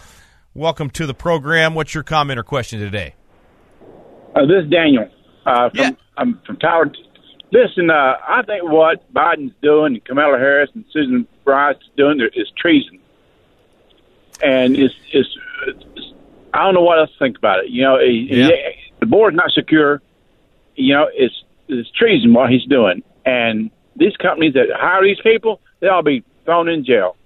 [0.54, 1.74] welcome to the program.
[1.74, 3.16] What's your comment or question today?
[4.36, 5.10] Uh, this is Daniel.
[5.46, 6.92] Uh, from, I'm from Tower.
[7.52, 7.94] Listen, uh,
[8.28, 13.00] I think what Biden's doing, and Kamala Harris and Susan Rice doing is treason,
[14.44, 15.30] and it's, it's,
[15.66, 15.84] it's
[16.54, 17.70] I don't know what else to think about it.
[17.70, 18.48] You know, Yeah.
[18.48, 20.02] he- the board's not secure.
[20.78, 21.36] You know, it's
[21.68, 26.24] it's treason what he's doing, and these companies that hire these people, they all be
[26.46, 27.18] thrown in jail.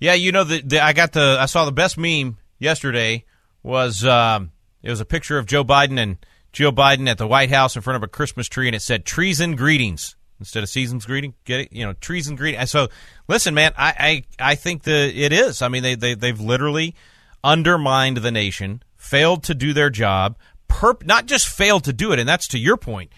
[0.00, 3.24] Yeah, you know the, the I got the I saw the best meme yesterday
[3.62, 4.50] was um,
[4.82, 6.16] it was a picture of Joe Biden and
[6.52, 9.04] Joe Biden at the White House in front of a Christmas tree, and it said
[9.04, 11.72] "treason greetings" instead of "seasons greeting." Get it?
[11.72, 12.64] You know, treason greeting.
[12.66, 12.88] So,
[13.28, 15.62] listen, man, I I, I think the it is.
[15.62, 16.94] I mean, they they they've literally
[17.42, 20.36] undermined the nation, failed to do their job,
[20.68, 23.12] perp, not just failed to do it, and that's to your point.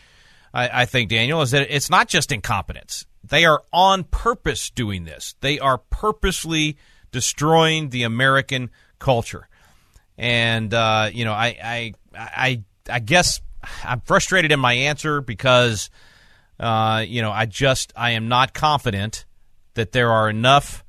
[0.53, 3.07] I, I think Daniel is that it's not just incompetence.
[3.23, 5.35] They are on purpose doing this.
[5.41, 6.77] They are purposely
[7.11, 9.49] destroying the American culture.
[10.17, 13.41] And uh, you know, I, I I I guess
[13.85, 15.91] I'm frustrated in my answer because
[16.59, 19.25] uh, you know I just I am not confident
[19.75, 20.85] that there are enough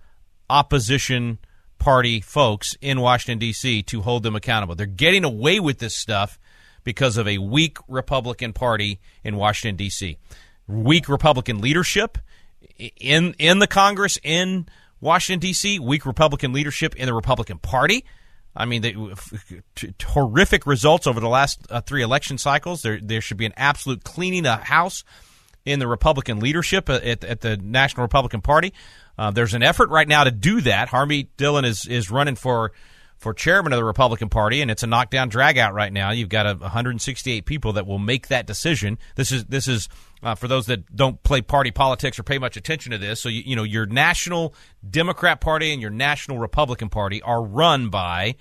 [0.49, 1.39] opposition
[1.77, 3.83] party folks in Washington D.C.
[3.83, 4.75] to hold them accountable.
[4.75, 6.39] They're getting away with this stuff
[6.87, 10.17] because of a weak Republican Party in Washington D.C.
[10.69, 12.17] Weak Republican leadership
[12.95, 14.69] in in the Congress in
[15.01, 15.79] Washington D.C.
[15.79, 18.05] Weak Republican leadership in the Republican Party.
[18.55, 18.95] I mean, they,
[19.75, 22.83] t- horrific results over the last uh, three election cycles.
[22.83, 25.03] There there should be an absolute cleaning of house
[25.65, 28.71] in the Republican leadership uh, at, at the National Republican Party.
[29.17, 30.87] Uh, there's an effort right now to do that.
[30.87, 32.71] Harmeet Dhillon is is running for
[33.17, 36.11] for chairman of the Republican Party, and it's a knockdown dragout right now.
[36.11, 38.99] You've got a, 168 people that will make that decision.
[39.15, 39.89] This is this is
[40.21, 43.19] uh, for those that don't play party politics or pay much attention to this.
[43.19, 44.53] So you, you know your national
[44.87, 48.35] Democrat Party and your national Republican Party are run by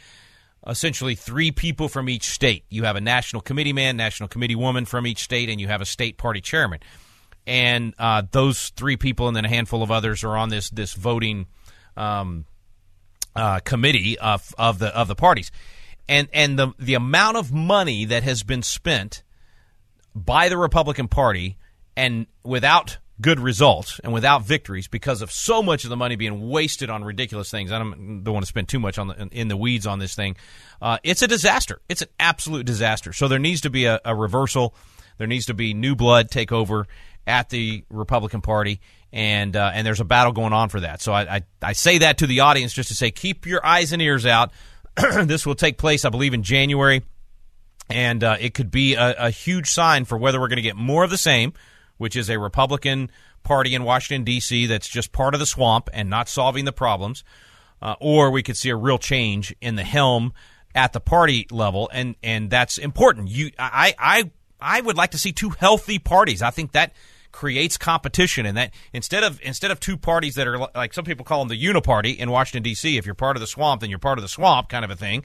[0.66, 2.64] essentially three people from each state.
[2.68, 5.80] You have a national committee man, national committee woman from each state, and you have
[5.80, 6.80] a state party chairman.
[7.46, 10.92] And uh, those three people, and then a handful of others, are on this this
[10.92, 11.46] voting
[11.96, 12.44] um,
[13.37, 15.51] uh, committee of of the of the parties.
[16.09, 19.22] And and the the amount of money that has been spent
[20.14, 21.59] by the Republican Party
[21.96, 26.49] and without good results and without victories because of so much of the money being
[26.49, 27.72] wasted on ridiculous things.
[27.72, 30.14] I don't, don't want to spend too much on the, in the weeds on this
[30.14, 30.37] thing.
[30.83, 31.81] Uh, it's a disaster.
[31.88, 33.12] It's an absolute disaster.
[33.12, 34.75] So there needs to be a, a reversal.
[35.16, 36.87] There needs to be new blood take over
[37.27, 38.81] at the Republican Party,
[39.16, 41.00] and uh, and there's a battle going on for that.
[41.00, 43.92] So I, I, I say that to the audience just to say keep your eyes
[43.92, 44.52] and ears out.
[45.24, 47.02] this will take place, I believe, in January,
[47.90, 50.76] and uh, it could be a, a huge sign for whether we're going to get
[50.76, 51.52] more of the same
[51.98, 53.11] which is a Republican
[53.42, 57.24] Party in Washington, D.C., that's just part of the swamp and not solving the problems,
[57.81, 60.33] uh, or we could see a real change in the helm
[60.74, 63.29] at the party level, and, and that's important.
[63.29, 66.42] You, I, I, I would like to see two healthy parties.
[66.42, 66.92] I think that
[67.37, 71.22] creates competition and that instead of instead of two parties that are like some people
[71.22, 72.96] call them the uniparty in Washington D.C.
[72.96, 74.96] If you're part of the swamp, then you're part of the swamp, kind of a
[74.96, 75.22] thing.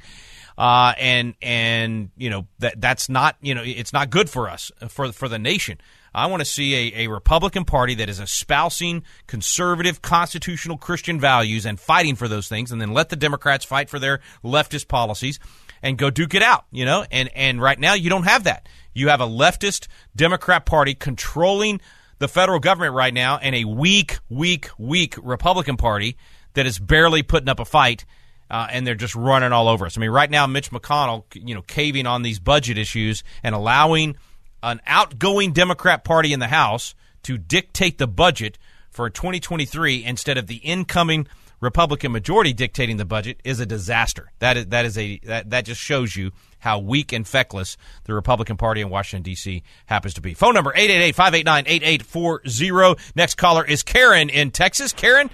[0.58, 4.74] Uh, and and you know that that's not you know it's not good for us
[4.90, 5.78] for for the nation.
[6.14, 11.66] I want to see a, a Republican Party that is espousing conservative, constitutional Christian values
[11.66, 15.40] and fighting for those things, and then let the Democrats fight for their leftist policies
[15.82, 17.06] and go duke it out, you know?
[17.12, 18.68] And, and right now, you don't have that.
[18.94, 21.80] You have a leftist Democrat Party controlling
[22.22, 26.18] the federal government right now and a weak, weak, weak Republican Party
[26.54, 28.06] that is barely putting up a fight.
[28.50, 29.98] Uh, and they're just running all over us.
[29.98, 34.18] I mean, right now, Mitch McConnell, you know, caving on these budget issues and allowing
[34.62, 38.58] an outgoing Democrat Party in the House to dictate the budget
[38.90, 41.28] for 2023 instead of the incoming
[41.62, 44.32] Republican majority dictating the budget is a disaster.
[44.40, 46.32] That is that is a that, that just shows you
[46.62, 49.64] how weak and feckless the Republican Party in Washington D.C.
[49.88, 50.34] happens to be.
[50.34, 53.00] Phone number 888-589-8840.
[53.16, 54.94] Next caller is Karen in Texas.
[54.94, 55.30] Karen,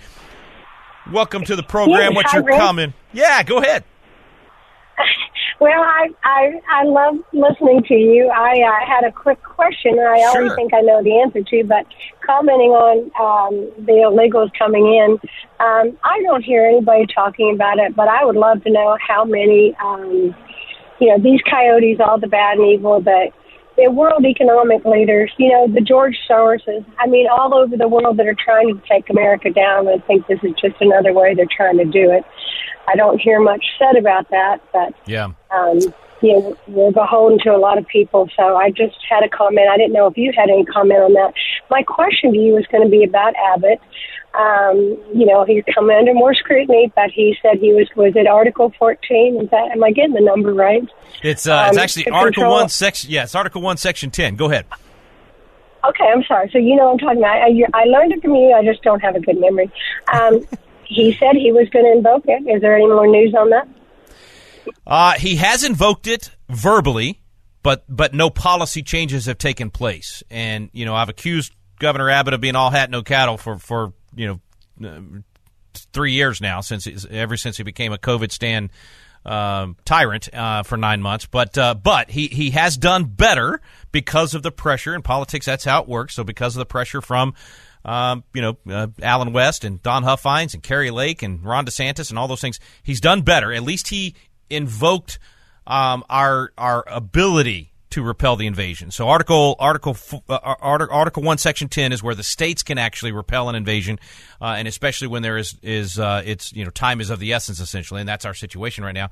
[1.11, 2.13] welcome to the program.
[2.13, 2.59] Yes, What's your Rick.
[2.59, 2.93] comment?
[3.13, 3.83] Yeah, go ahead.
[5.59, 8.27] Well, I I I love listening to you.
[8.29, 10.55] I uh, had a quick question, and I always Sure.
[10.55, 11.63] think I know the answer to.
[11.63, 11.87] But
[12.23, 15.13] commenting on um, the illegals coming in,
[15.59, 17.95] um, I don't hear anybody talking about it.
[17.95, 20.35] But I would love to know how many, um,
[20.99, 23.31] you know, these coyotes, all the bad and evil that
[23.77, 28.17] the world economic leaders, you know, the George Soroses, I mean, all over the world
[28.17, 29.87] that are trying to take America down.
[29.87, 32.25] I think this is just another way they're trying to do it.
[32.87, 35.27] I don't hear much said about that, but Yeah.
[35.51, 35.79] um,
[36.21, 38.27] you know, we're beholden to a lot of people.
[38.35, 39.69] So I just had a comment.
[39.69, 41.33] I didn't know if you had any comment on that.
[41.69, 43.79] My question to you was going to be about Abbott.
[44.33, 44.77] Um,
[45.15, 48.71] you know, he's coming under more scrutiny, but he said he was was it Article
[48.77, 49.41] 14?
[49.41, 50.83] Is that am I getting the number right?
[51.23, 53.09] It's uh, it's Um, actually Article control- One, section.
[53.09, 54.35] Yeah, it's Article One, Section Ten.
[54.35, 54.65] Go ahead.
[55.87, 56.49] Okay, I'm sorry.
[56.51, 57.37] So you know what I'm talking about.
[57.37, 58.51] I, I learned it from you.
[58.53, 59.71] I just don't have a good memory.
[60.13, 60.45] Um,
[60.85, 62.43] he said he was going to invoke it.
[62.49, 63.67] Is there any more news on that?
[64.85, 67.21] Uh, he has invoked it verbally,
[67.67, 70.23] but but no policy changes have taken place.
[70.29, 73.91] And you know, I've accused Governor Abbott of being all hat no cattle for for
[74.15, 74.39] you
[74.79, 75.01] know uh,
[75.91, 78.69] three years now since ever since he became a COVID stand
[79.25, 81.25] um, tyrant uh, for nine months.
[81.25, 83.59] But uh, but he he has done better
[83.91, 85.45] because of the pressure in politics.
[85.45, 86.15] That's how it works.
[86.15, 87.33] So because of the pressure from
[87.83, 92.11] um, you know, uh, Allen West and Don Huffines and Kari Lake and Ron DeSantis
[92.11, 92.61] and all those things.
[92.81, 93.51] He's done better.
[93.51, 94.15] At least he
[94.49, 95.19] invoked
[95.67, 98.89] um, our our ability to repel the invasion.
[98.91, 99.95] So Article Article
[100.29, 103.99] uh, Article, Article One, Section Ten is where the states can actually repel an invasion,
[104.41, 107.33] uh, and especially when there is is uh, it's you know time is of the
[107.33, 109.09] essence essentially, and that's our situation right now.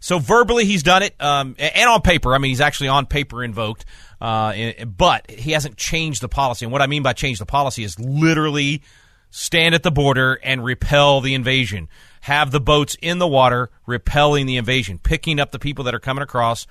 [0.00, 2.32] So verbally, he's done it, um, and on paper.
[2.32, 3.84] I mean, he's actually on paper invoked,
[4.20, 4.54] uh,
[4.86, 6.64] but he hasn't changed the policy.
[6.64, 8.82] And what I mean by change the policy is literally
[9.30, 11.88] stand at the border and repel the invasion.
[12.28, 15.98] Have the boats in the water repelling the invasion, picking up the people that are
[15.98, 16.66] coming across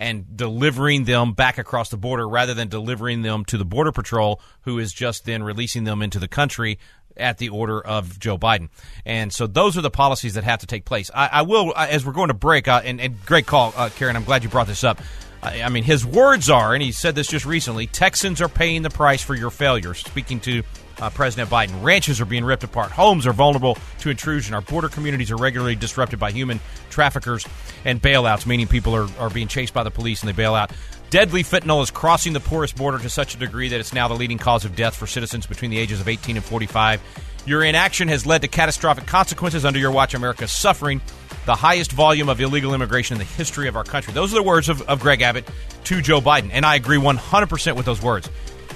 [0.00, 4.40] and delivering them back across the border rather than delivering them to the Border Patrol,
[4.62, 6.78] who is just then releasing them into the country
[7.14, 8.70] at the order of Joe Biden.
[9.04, 11.10] And so those are the policies that have to take place.
[11.14, 14.16] I, I will, as we're going to break, uh, and, and great call, uh, Karen,
[14.16, 14.98] I'm glad you brought this up.
[15.42, 18.80] I, I mean, his words are, and he said this just recently Texans are paying
[18.80, 20.62] the price for your failures, speaking to
[21.00, 21.82] uh, President Biden.
[21.82, 22.90] Ranches are being ripped apart.
[22.90, 24.54] Homes are vulnerable to intrusion.
[24.54, 27.46] Our border communities are regularly disrupted by human traffickers
[27.84, 30.72] and bailouts, meaning people are, are being chased by the police and they bail out.
[31.10, 34.14] Deadly fentanyl is crossing the porous border to such a degree that it's now the
[34.14, 37.02] leading cause of death for citizens between the ages of 18 and 45.
[37.44, 39.64] Your inaction has led to catastrophic consequences.
[39.64, 41.02] Under your watch, America is suffering
[41.44, 44.12] the highest volume of illegal immigration in the history of our country.
[44.12, 45.48] Those are the words of, of Greg Abbott
[45.84, 48.30] to Joe Biden, and I agree 100% with those words.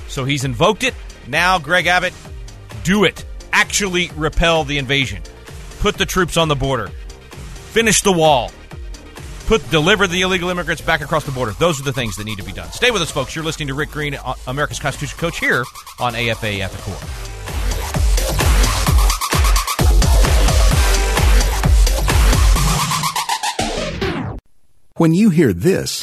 [0.08, 0.94] So he's invoked it.
[1.28, 2.12] Now, Greg Abbott,
[2.84, 3.24] do it.
[3.52, 5.22] Actually repel the invasion.
[5.80, 6.88] Put the troops on the border.
[7.72, 8.50] Finish the wall.
[9.46, 11.52] put deliver the illegal immigrants back across the border.
[11.52, 12.70] Those are the things that need to be done.
[12.72, 13.34] Stay with us, folks.
[13.34, 15.64] You're listening to Rick Green, uh, America's Constitution Coach, here
[16.00, 16.96] on AFA at the Core.
[24.96, 26.02] When you hear this,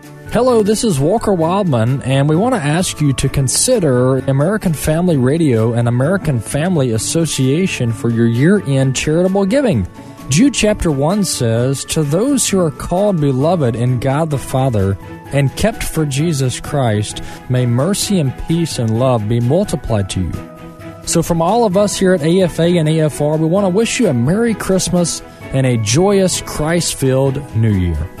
[0.31, 5.17] Hello, this is Walker Wildmon, and we want to ask you to consider American Family
[5.17, 9.85] Radio and American Family Association for your year end charitable giving.
[10.29, 14.97] Jude chapter 1 says, To those who are called beloved in God the Father
[15.33, 21.05] and kept for Jesus Christ, may mercy and peace and love be multiplied to you.
[21.05, 24.07] So, from all of us here at AFA and AFR, we want to wish you
[24.07, 25.21] a Merry Christmas
[25.51, 28.20] and a joyous Christ filled New Year.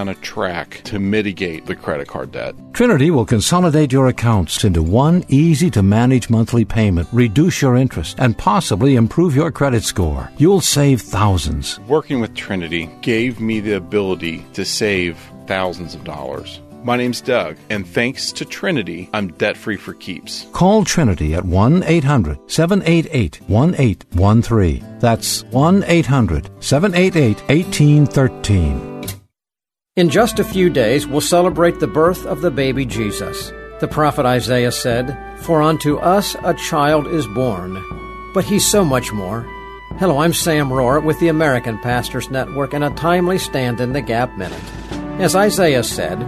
[0.00, 2.54] on a track to mitigate the credit card debt.
[2.72, 8.18] Trinity will consolidate your accounts into one easy to manage monthly payment, reduce your interest,
[8.18, 10.30] and possibly improve your credit score.
[10.38, 11.78] You'll save thousands.
[11.80, 16.60] Working with Trinity gave me the ability to save thousands of dollars.
[16.82, 20.46] My name's Doug, and thanks to Trinity, I'm debt free for keeps.
[20.52, 24.98] Call Trinity at 1 800 788 1813.
[24.98, 28.89] That's 1 800 788 1813.
[30.00, 33.52] In just a few days, we'll celebrate the birth of the baby Jesus.
[33.80, 37.74] The prophet Isaiah said, For unto us a child is born.
[38.32, 39.42] But he's so much more.
[39.98, 44.00] Hello, I'm Sam Rohrer with the American Pastors Network and a timely stand in the
[44.00, 44.64] Gap Minute.
[45.20, 46.18] As Isaiah said,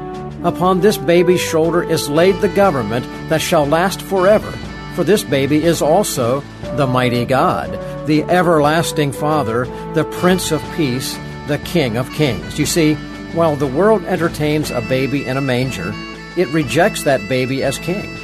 [0.45, 4.51] Upon this baby's shoulder is laid the government that shall last forever.
[4.95, 6.41] For this baby is also
[6.77, 7.71] the mighty God,
[8.07, 9.65] the everlasting Father,
[9.95, 11.17] the Prince of Peace,
[11.49, 12.59] the King of Kings.
[12.59, 12.99] You see,
[13.35, 15.93] while the world entertains a baby in a manger,
[16.37, 18.17] it rejects that baby as king.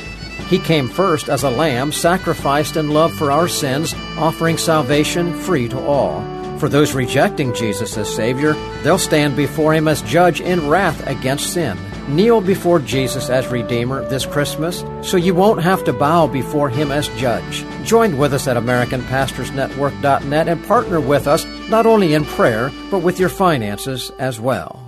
[0.49, 5.69] He came first as a lamb, sacrificed in love for our sins, offering salvation free
[5.69, 6.23] to all.
[6.59, 11.53] For those rejecting Jesus as Savior, they'll stand before Him as judge in wrath against
[11.53, 11.79] sin.
[12.09, 16.91] Kneel before Jesus as Redeemer this Christmas so you won't have to bow before Him
[16.91, 17.65] as judge.
[17.85, 23.21] Join with us at AmericanPastorsNetwork.net and partner with us not only in prayer, but with
[23.21, 24.88] your finances as well.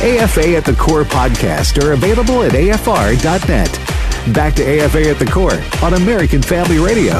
[0.00, 4.32] AFA at the Core podcast are available at AFR.net.
[4.32, 7.14] Back to AFA at the Core on American Family Radio.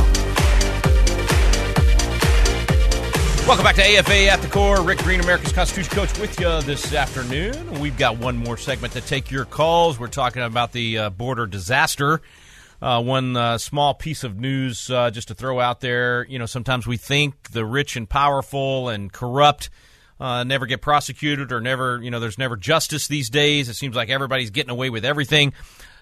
[3.49, 4.81] Welcome back to AFA at the Core.
[4.81, 7.81] Rick Green, America's Constitution Coach, with you this afternoon.
[7.81, 9.99] We've got one more segment to take your calls.
[9.99, 12.23] We're talking about the uh, border disaster.
[12.81, 16.25] Uh, one uh, small piece of news uh, just to throw out there.
[16.29, 19.69] You know, sometimes we think the rich and powerful and corrupt
[20.21, 23.69] uh, never get prosecuted or never, you know, there's never justice these days.
[23.69, 25.53] It seems like everybody's getting away with everything.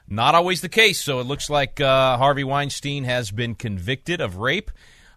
[0.09, 1.03] Not always the case.
[1.03, 4.71] So it looks like uh, Harvey Weinstein has been convicted of rape.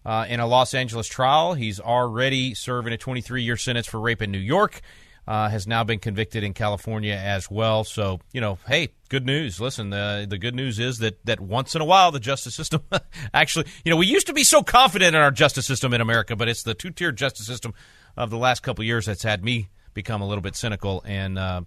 [0.05, 1.55] Uh, in a Los Angeles trial.
[1.55, 4.81] He's already serving a 23 year sentence for rape in New York.
[5.27, 7.83] Uh, has now been convicted in California as well.
[7.83, 9.59] So you know, hey, good news.
[9.59, 12.81] Listen, the the good news is that that once in a while the justice system
[13.33, 16.35] actually, you know, we used to be so confident in our justice system in America,
[16.35, 17.73] but it's the two tier justice system
[18.17, 21.61] of the last couple years that's had me become a little bit cynical and uh,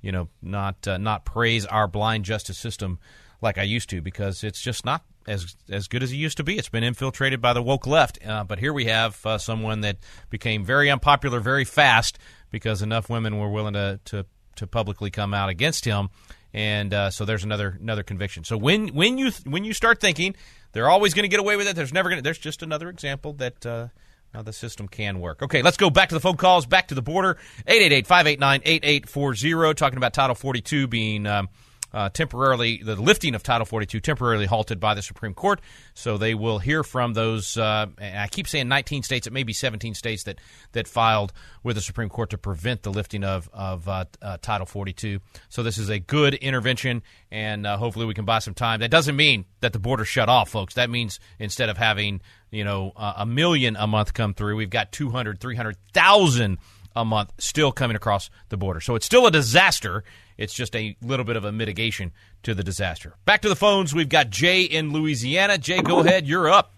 [0.00, 2.98] you know not uh, not praise our blind justice system
[3.42, 6.44] like I used to because it's just not as as good as it used to
[6.44, 6.58] be.
[6.58, 8.18] It's been infiltrated by the woke left.
[8.24, 12.18] Uh, but here we have uh, someone that became very unpopular very fast
[12.50, 14.26] because enough women were willing to to,
[14.56, 16.10] to publicly come out against him.
[16.52, 18.44] And uh, so there's another another conviction.
[18.44, 20.34] So when when you when you start thinking
[20.72, 22.22] they're always going to get away with it, there's never going to.
[22.22, 23.90] There's just another example that.
[24.32, 25.42] Now the system can work.
[25.42, 27.36] Okay, let's go back to the phone calls, back to the border.
[27.66, 31.48] 888-589-8840, talking about Title 42 being um,
[31.92, 35.60] uh, temporarily the lifting of Title 42 temporarily halted by the Supreme Court.
[35.94, 37.56] So they will hear from those.
[37.56, 39.26] Uh, I keep saying 19 states.
[39.26, 40.38] It may be 17 states that
[40.72, 41.32] that filed
[41.62, 45.20] with the Supreme Court to prevent the lifting of of uh, uh Title 42.
[45.48, 48.80] So this is a good intervention, and uh, hopefully we can buy some time.
[48.80, 50.74] That doesn't mean that the border shut off, folks.
[50.74, 52.20] That means instead of having
[52.50, 56.58] you know a million a month come through, we've got 200, 300,000
[56.96, 58.80] a month still coming across the border.
[58.80, 60.04] So it's still a disaster.
[60.40, 62.12] It's just a little bit of a mitigation
[62.44, 63.14] to the disaster.
[63.26, 63.94] Back to the phones.
[63.94, 65.58] We've got Jay in Louisiana.
[65.58, 66.26] Jay, go ahead.
[66.26, 66.72] You're up.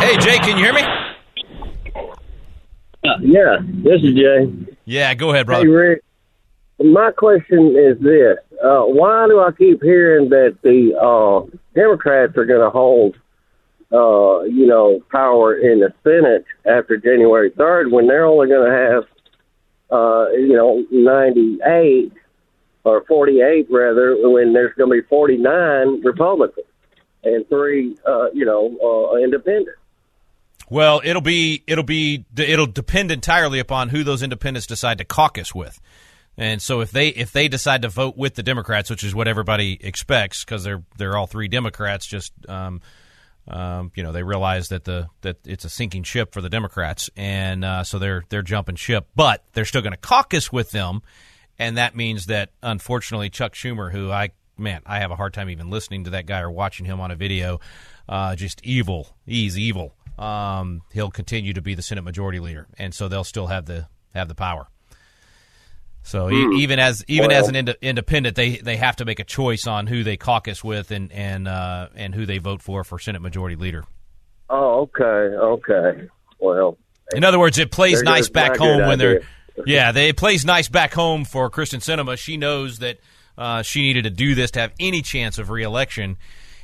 [0.00, 0.80] Hey, Jay, can you hear me?
[3.04, 4.50] Uh, yeah, this is Jay.
[4.86, 5.66] Yeah, go ahead, brother.
[5.66, 6.02] Hey, Rick.
[6.78, 12.46] My question is this: uh, Why do I keep hearing that the uh, Democrats are
[12.46, 13.14] going to hold
[13.92, 18.76] uh, you know, power in the Senate after January 3rd when they're only going to
[18.76, 19.04] have,
[19.90, 22.12] uh, you know, 98
[22.84, 26.66] or 48 rather, when there's going to be 49 Republicans
[27.22, 29.78] and three, uh, you know, uh, independents.
[30.70, 35.54] Well, it'll be it'll be it'll depend entirely upon who those independents decide to caucus
[35.54, 35.78] with.
[36.38, 39.28] And so if they if they decide to vote with the Democrats, which is what
[39.28, 42.80] everybody expects, because they're they're all three Democrats, just um,
[43.48, 47.10] um, you know, they realize that the that it's a sinking ship for the Democrats,
[47.16, 49.08] and uh, so they're they're jumping ship.
[49.16, 51.02] But they're still going to caucus with them,
[51.58, 55.50] and that means that unfortunately Chuck Schumer, who I man, I have a hard time
[55.50, 57.60] even listening to that guy or watching him on a video,
[58.08, 59.16] uh, just evil.
[59.26, 59.94] He's evil.
[60.18, 63.88] Um, he'll continue to be the Senate Majority Leader, and so they'll still have the
[64.14, 64.68] have the power.
[66.02, 66.58] So mm.
[66.58, 69.66] even as even well, as an ind- independent, they, they have to make a choice
[69.66, 73.22] on who they caucus with and and uh, and who they vote for for Senate
[73.22, 73.84] Majority Leader.
[74.50, 76.08] Oh, okay, okay.
[76.38, 76.76] Well,
[77.14, 79.20] in other words, it plays nice back home when idea.
[79.20, 79.22] they're
[79.66, 82.18] yeah, they, it plays nice back home for Kyrsten Sinema.
[82.18, 82.98] She knows that
[83.38, 86.16] uh, she needed to do this to have any chance of reelection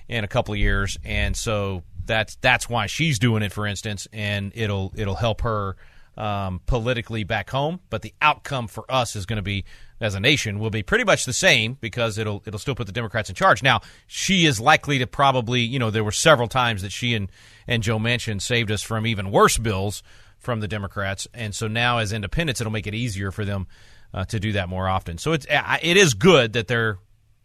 [0.08, 3.52] in a couple of years, and so that's that's why she's doing it.
[3.52, 5.76] For instance, and it'll it'll help her
[6.18, 9.64] um, politically back home, but the outcome for us is going to be
[10.00, 12.92] as a nation will be pretty much the same because it'll it'll still put the
[12.92, 13.62] Democrats in charge.
[13.62, 17.30] Now she is likely to probably you know there were several times that she and
[17.68, 20.02] and Joe Manchin saved us from even worse bills
[20.38, 23.68] from the Democrats, and so now as independents it'll make it easier for them
[24.12, 25.18] uh, to do that more often.
[25.18, 26.98] So it's it is good that they're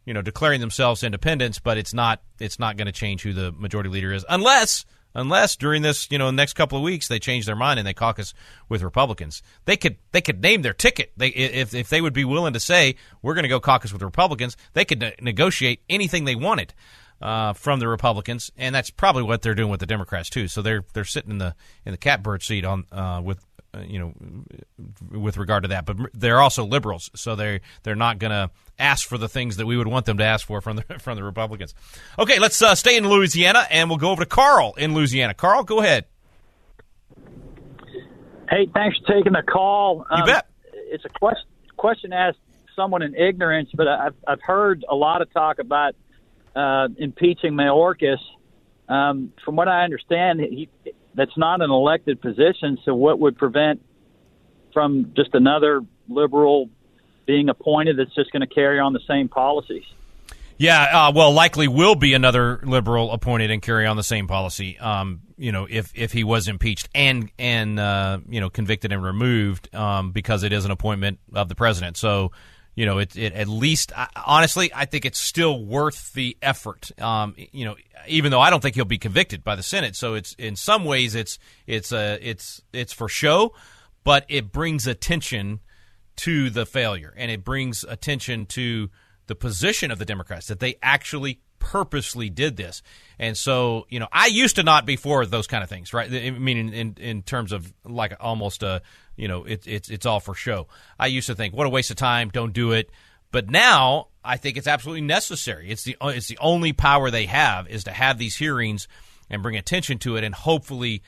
[0.06, 3.52] you know declaring themselves independents, but it's not it's not going to change who the
[3.52, 7.46] majority leader is unless unless during this you know next couple of weeks they change
[7.46, 8.34] their mind and they caucus
[8.70, 9.42] with Republicans.
[9.66, 11.12] They could they could name their ticket.
[11.18, 14.02] They if if they would be willing to say we're going to go caucus with
[14.02, 16.74] Republicans, they could ne- negotiate anything they wanted.
[17.22, 20.50] Uh, from the Republicans, and that's probably what they're doing with the Democrats too.
[20.50, 21.56] So they're they're sitting in the
[21.86, 23.46] in the catbird seat on uh, with
[23.88, 24.14] you know,
[25.12, 25.86] with regard to that.
[25.86, 29.66] But they're also liberals, so they they're not going to ask for the things that
[29.66, 31.74] we would want them to ask for from the from the Republicans.
[32.18, 35.34] Okay, let's uh, stay in Louisiana, and we'll go over to Carl in Louisiana.
[35.34, 36.06] Carl, go ahead.
[38.50, 40.06] Hey, thanks for taking the call.
[40.12, 40.48] You um, bet.
[40.72, 41.48] It's a question
[41.78, 42.40] question asked
[42.76, 45.96] someone in ignorance, but I've I've heard a lot of talk about
[46.56, 48.20] uh, impeaching Mayorkas.
[48.90, 50.70] Um, from what I understand, he
[51.16, 52.78] that's not an elected position.
[52.86, 53.84] So what would prevent
[54.74, 56.70] from just another liberal
[57.26, 59.86] being appointed that's just going to carry on the same policies?
[60.58, 64.78] Yeah, uh, well, likely will be another liberal appointed and carry on the same policy.
[64.78, 69.04] Um, you know, if if he was impeached and and uh, you know convicted and
[69.04, 71.98] removed um, because it is an appointment of the president.
[71.98, 72.32] So
[72.76, 76.92] you know, it, it at least honestly, I think it's still worth the effort.
[77.00, 77.76] Um, you know,
[78.08, 80.84] even though I don't think he'll be convicted by the Senate, so it's in some
[80.86, 83.54] ways it's it's a uh, it's it's for show,
[84.04, 85.60] but it brings attention
[86.16, 88.90] to the failure and it brings attention to
[89.28, 92.84] the position of the Democrats that they actually purposely did this.
[93.18, 96.12] And so, you know, I used to not be for those kind of things, right?
[96.12, 98.82] I mean, in, in, in terms of like almost a,
[99.16, 100.68] you know, it, it's it's all for show.
[101.00, 102.90] I used to think, what a waste of time, don't do it.
[103.32, 105.70] But now I think it's absolutely necessary.
[105.70, 108.88] It's the it's the only power they have is to have these hearings
[109.30, 111.02] and bring attention to it and hopefully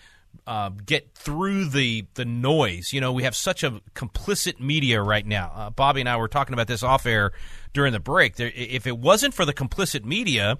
[0.48, 2.94] uh, get through the the noise.
[2.94, 5.52] You know, we have such a complicit media right now.
[5.56, 7.32] Uh, Bobby and I were talking about this off air
[7.74, 8.36] during the break.
[8.36, 10.58] There, if it wasn't for the complicit media,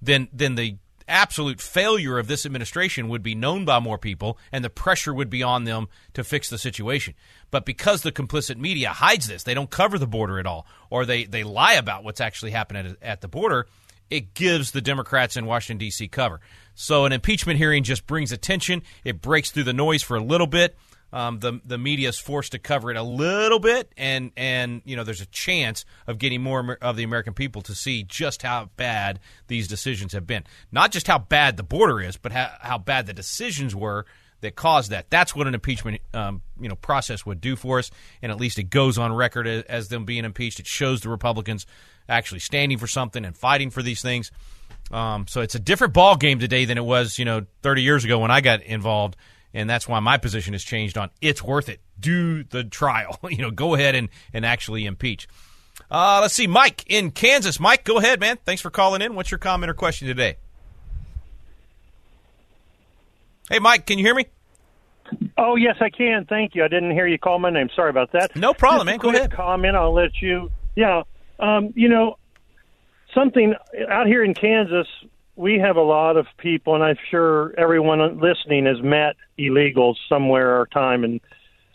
[0.00, 0.78] then then the
[1.08, 5.30] absolute failure of this administration would be known by more people and the pressure would
[5.30, 7.14] be on them to fix the situation.
[7.50, 11.04] But because the complicit media hides this, they don't cover the border at all, or
[11.04, 13.66] they, they lie about what's actually happening at, at the border,
[14.10, 16.08] it gives the Democrats in Washington, D.C.
[16.08, 16.40] cover.
[16.74, 20.46] So an impeachment hearing just brings attention, it breaks through the noise for a little
[20.46, 20.76] bit.
[21.14, 24.96] Um, the the media is forced to cover it a little bit, and and you
[24.96, 28.68] know there's a chance of getting more of the American people to see just how
[28.76, 30.42] bad these decisions have been.
[30.72, 34.06] Not just how bad the border is, but how, how bad the decisions were
[34.40, 35.08] that caused that.
[35.08, 38.58] That's what an impeachment um, you know process would do for us, and at least
[38.58, 40.58] it goes on record as, as them being impeached.
[40.58, 41.64] It shows the Republicans
[42.08, 44.32] actually standing for something and fighting for these things.
[44.90, 48.04] Um, so it's a different ball game today than it was, you know, 30 years
[48.04, 49.16] ago when I got involved
[49.54, 51.80] and that's why my position has changed on it's worth it.
[51.98, 53.18] Do the trial.
[53.30, 55.28] you know, go ahead and, and actually impeach.
[55.90, 57.58] Uh, let's see, Mike in Kansas.
[57.58, 58.38] Mike, go ahead, man.
[58.44, 59.14] Thanks for calling in.
[59.14, 60.36] What's your comment or question today?
[63.48, 64.26] Hey, Mike, can you hear me?
[65.36, 66.24] Oh yes, I can.
[66.24, 66.64] Thank you.
[66.64, 67.68] I didn't hear you call my name.
[67.76, 68.34] Sorry about that.
[68.36, 68.98] No problem, man.
[68.98, 69.32] Go ahead.
[69.32, 69.76] Comment.
[69.76, 70.50] I'll let you.
[70.76, 71.02] Yeah.
[71.38, 72.16] Um, you know,
[73.14, 73.54] something
[73.88, 74.86] out here in Kansas,
[75.36, 80.60] we have a lot of people, and I'm sure everyone listening has met illegals somewhere
[80.60, 81.04] or time.
[81.04, 81.20] And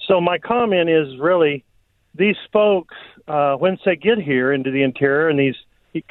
[0.08, 1.66] so my comment is really
[2.16, 2.96] these folks,
[3.28, 5.56] uh, once they get here into the interior, and these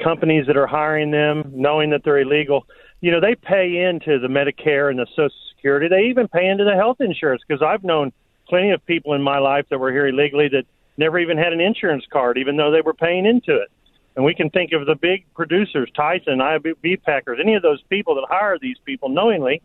[0.01, 2.65] companies that are hiring them, knowing that they're illegal,
[3.01, 5.87] you know, they pay into the Medicare and the Social Security.
[5.87, 8.11] They even pay into the health insurance because I've known
[8.47, 10.65] plenty of people in my life that were here illegally that
[10.97, 13.69] never even had an insurance card, even though they were paying into it.
[14.15, 18.15] And we can think of the big producers, Tyson, IB Packers, any of those people
[18.15, 19.61] that hire these people knowingly,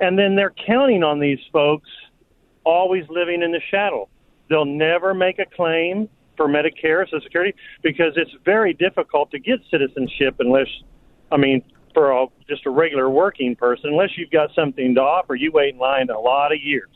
[0.00, 1.88] and then they're counting on these folks
[2.64, 4.08] always living in the shadow.
[4.48, 9.60] They'll never make a claim for Medicare, Social Security, because it's very difficult to get
[9.70, 10.66] citizenship unless,
[11.30, 11.62] I mean,
[11.92, 15.74] for a, just a regular working person, unless you've got something to offer, you wait
[15.74, 16.88] in line a lot of years.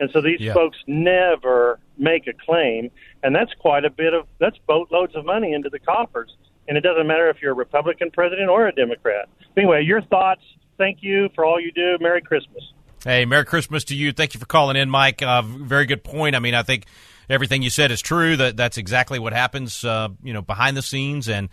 [0.00, 0.54] And so these yeah.
[0.54, 2.90] folks never make a claim,
[3.22, 6.36] and that's quite a bit of that's boatloads of money into the coffers.
[6.66, 9.28] And it doesn't matter if you're a Republican president or a Democrat.
[9.56, 10.42] Anyway, your thoughts.
[10.76, 11.98] Thank you for all you do.
[12.00, 12.64] Merry Christmas.
[13.04, 14.12] Hey, Merry Christmas to you.
[14.12, 15.22] Thank you for calling in, Mike.
[15.22, 16.34] Uh, very good point.
[16.34, 16.86] I mean, I think
[17.28, 18.36] everything you said is true.
[18.36, 19.84] That that's exactly what happens.
[19.84, 21.48] Uh, you know, behind the scenes, and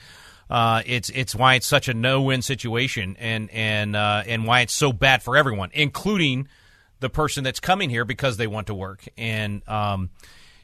[0.50, 4.62] uh, it's it's why it's such a no win situation, and and uh, and why
[4.62, 6.48] it's so bad for everyone, including
[7.02, 9.06] the person that's coming here because they want to work.
[9.18, 10.10] And um,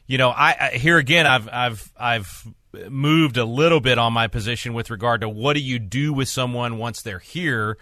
[0.06, 2.48] you know, I, I here again, I've I've I've
[2.88, 6.28] moved a little bit on my position with regard to what do you do with
[6.28, 7.76] someone once they're here,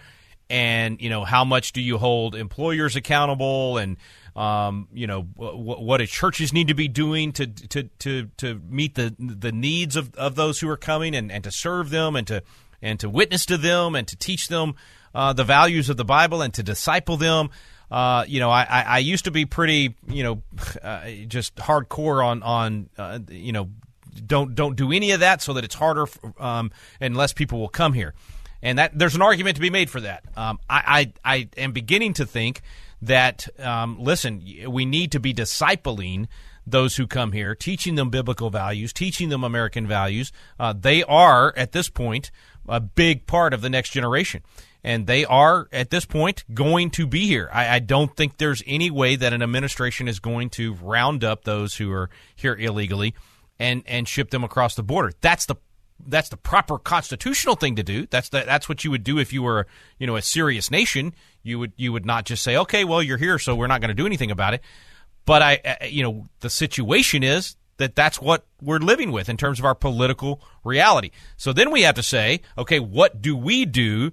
[0.51, 3.97] and you know how much do you hold employers accountable and
[4.35, 8.61] um, you know w- what do churches need to be doing to to to to
[8.69, 12.17] meet the the needs of, of those who are coming and, and to serve them
[12.17, 12.43] and to
[12.83, 14.75] and to witness to them and to teach them
[15.15, 17.51] uh, the values of the Bible and to disciple them.
[17.91, 20.43] Uh, you know, I, I, used to be pretty, you know,
[20.83, 23.71] uh, just hardcore on on uh, you know,
[24.27, 26.07] don't don't do any of that so that it's harder
[26.39, 28.15] um, and less people will come here,
[28.61, 30.25] and that there's an argument to be made for that.
[30.37, 32.63] Um, I, I I am beginning to think
[33.03, 36.27] that um, listen, we need to be discipling
[36.67, 40.33] those who come here, teaching them biblical values, teaching them American values.
[40.59, 42.33] Uh, they are at this point
[42.69, 44.43] a big part of the next generation
[44.87, 47.51] and they are at this point going to be here.
[47.53, 51.43] I, I, don't think there's any way that an administration is going to round up
[51.45, 53.13] those who are here illegally
[53.59, 55.13] and and ship them across the border.
[55.21, 55.57] That's the
[56.07, 58.07] that's the proper constitutional thing to do.
[58.07, 59.67] That's the, that's what you would do if you were
[59.99, 61.15] you know a serious nation.
[61.43, 63.89] You would you would not just say okay, well you're here, so we're not going
[63.89, 64.63] to do anything about it.
[65.25, 69.37] But I, uh, you know the situation is that that's what we're living with in
[69.37, 71.11] terms of our political reality.
[71.37, 74.13] So then we have to say, okay, what do we do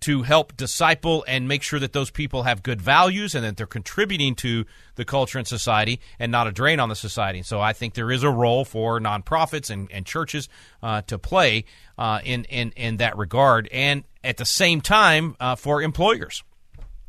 [0.00, 3.66] to help disciple and make sure that those people have good values and that they're
[3.66, 7.42] contributing to the culture and society and not a drain on the society.
[7.42, 10.48] So I think there is a role for nonprofits and, and churches
[10.82, 11.64] uh, to play
[11.96, 16.42] uh, in, in, in that regard, and at the same time uh, for employers.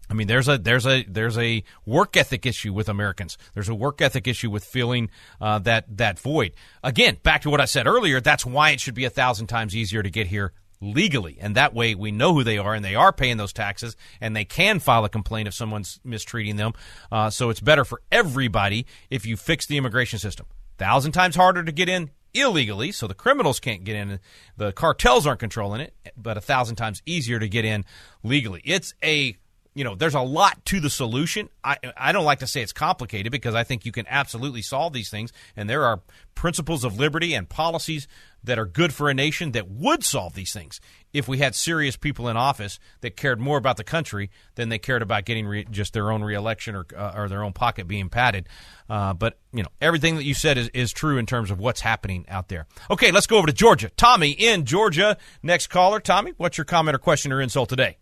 [0.09, 3.37] I mean, there's a there's a there's a work ethic issue with Americans.
[3.53, 6.53] There's a work ethic issue with filling uh, that that void.
[6.83, 8.19] Again, back to what I said earlier.
[8.19, 11.37] That's why it should be a thousand times easier to get here legally.
[11.39, 14.35] And that way we know who they are and they are paying those taxes and
[14.35, 16.73] they can file a complaint if someone's mistreating them.
[17.11, 20.45] Uh, so it's better for everybody if you fix the immigration system.
[20.77, 24.19] Thousand times harder to get in illegally, so the criminals can't get in.
[24.57, 27.83] The cartels aren't controlling it, but a thousand times easier to get in
[28.23, 28.61] legally.
[28.63, 29.35] It's a
[29.79, 31.47] you know, there's a lot to the solution.
[31.63, 34.91] I I don't like to say it's complicated because I think you can absolutely solve
[34.91, 36.01] these things, and there are
[36.35, 38.05] principles of liberty and policies
[38.43, 40.81] that are good for a nation that would solve these things
[41.13, 44.77] if we had serious people in office that cared more about the country than they
[44.77, 48.09] cared about getting re- just their own reelection or uh, or their own pocket being
[48.09, 48.49] padded.
[48.89, 51.79] Uh, but you know, everything that you said is, is true in terms of what's
[51.79, 52.67] happening out there.
[52.91, 53.89] Okay, let's go over to Georgia.
[53.95, 56.01] Tommy in Georgia, next caller.
[56.01, 57.95] Tommy, what's your comment or question or insult today?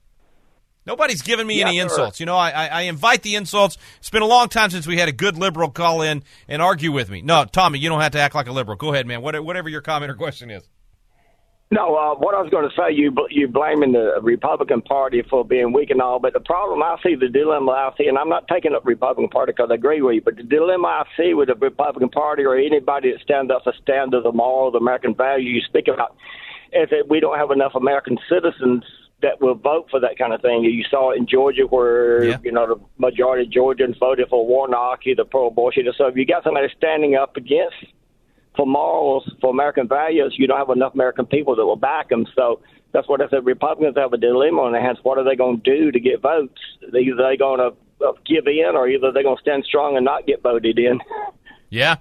[0.87, 1.83] Nobody's given me Yeah, any sure.
[1.83, 2.19] insults.
[2.21, 3.77] You know, I, I, I invite the insults.
[3.99, 6.93] It's been a long time since we had a good liberal call in and argue
[6.93, 7.21] with me.
[7.21, 8.77] No, Tommy, you don't have to act like a liberal.
[8.77, 9.21] Go ahead, man.
[9.21, 10.63] What, whatever your comment or question is.
[11.69, 15.21] No, uh, what I was going to say, you bl- you blaming the Republican Party
[15.29, 18.17] for being weak and all, but the problem I see, the dilemma I see, and
[18.17, 21.03] I'm not taking up Republican Party because I agree with you, but the dilemma I
[21.17, 24.71] see with the Republican Party or anybody that stands up for standards of the moral,
[24.71, 26.15] the American value you speak about,
[26.71, 28.85] is that we don't have enough American citizens
[29.21, 30.63] that will vote for that kind of thing.
[30.63, 35.01] You saw it in Georgia where, you know, the majority of Georgians voted for Warnock,
[35.05, 35.91] the pro-abortion.
[35.97, 37.77] So if you got somebody standing up against
[38.55, 42.27] for morals, for American values, you don't have enough American people that will back them.
[42.35, 42.59] So
[42.91, 43.45] that's what I said.
[43.45, 44.99] Republicans have a dilemma on their hands.
[45.03, 46.59] What are they going to do to get votes?
[46.83, 50.05] Either they going to uh, give in, or either they're going to stand strong and
[50.05, 50.99] not get voted in.
[51.69, 51.97] Yeah.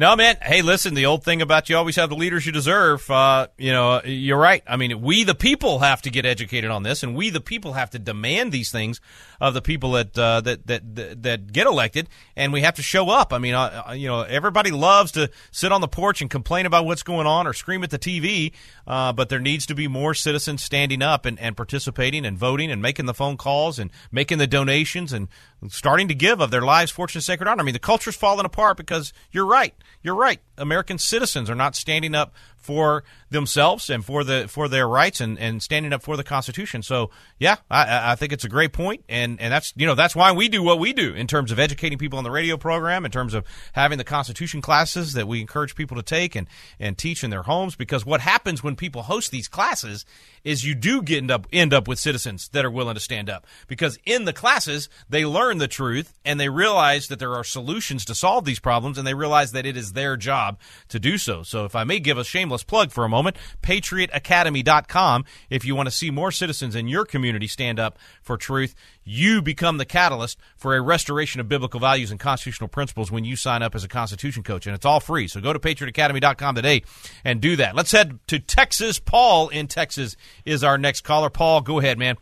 [0.00, 0.38] No, man.
[0.40, 3.10] Hey, listen, the old thing about you always have the leaders you deserve.
[3.10, 4.62] Uh, you know, you're right.
[4.66, 7.74] I mean, we the people have to get educated on this, and we the people
[7.74, 8.98] have to demand these things
[9.42, 12.82] of the people that uh, that, that that that get elected, and we have to
[12.82, 13.34] show up.
[13.34, 16.64] I mean, uh, uh, you know, everybody loves to sit on the porch and complain
[16.64, 18.52] about what's going on or scream at the TV,
[18.86, 22.70] uh, but there needs to be more citizens standing up and, and participating and voting
[22.70, 25.28] and making the phone calls and making the donations and
[25.68, 27.60] starting to give of their lives, fortune, sacred honor.
[27.60, 29.74] I mean, the culture's falling apart because you're right.
[30.02, 30.40] You're right.
[30.56, 35.38] American citizens are not standing up for themselves and for the for their rights and,
[35.38, 36.82] and standing up for the Constitution.
[36.82, 40.14] So yeah, I, I think it's a great point, and and that's you know that's
[40.14, 43.04] why we do what we do in terms of educating people on the radio program,
[43.04, 46.46] in terms of having the Constitution classes that we encourage people to take and
[46.78, 47.76] and teach in their homes.
[47.76, 50.04] Because what happens when people host these classes
[50.44, 53.28] is you do get end up end up with citizens that are willing to stand
[53.28, 57.44] up because in the classes they learn the truth and they realize that there are
[57.44, 60.58] solutions to solve these problems and they realize that it is their job
[60.88, 61.42] to do so.
[61.42, 65.86] So if I may give a shameless plug for a moment, patriotacademy.com if you want
[65.86, 68.74] to see more citizens in your community stand up for truth,
[69.04, 73.36] you become the catalyst for a restoration of biblical values and constitutional principles when you
[73.36, 75.28] sign up as a constitution coach and it's all free.
[75.28, 76.82] So go to patriotacademy.com today
[77.24, 77.76] and do that.
[77.76, 78.98] Let's head to Texas.
[78.98, 81.30] Paul in Texas is our next caller.
[81.30, 82.16] Paul, go ahead, man.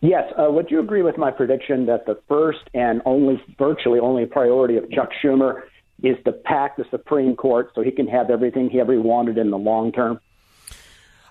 [0.00, 0.32] Yes.
[0.38, 4.76] Uh, would you agree with my prediction that the first and only, virtually only priority
[4.76, 5.62] of Chuck Schumer
[6.02, 9.50] is to pack the Supreme Court so he can have everything he ever wanted in
[9.50, 10.20] the long term?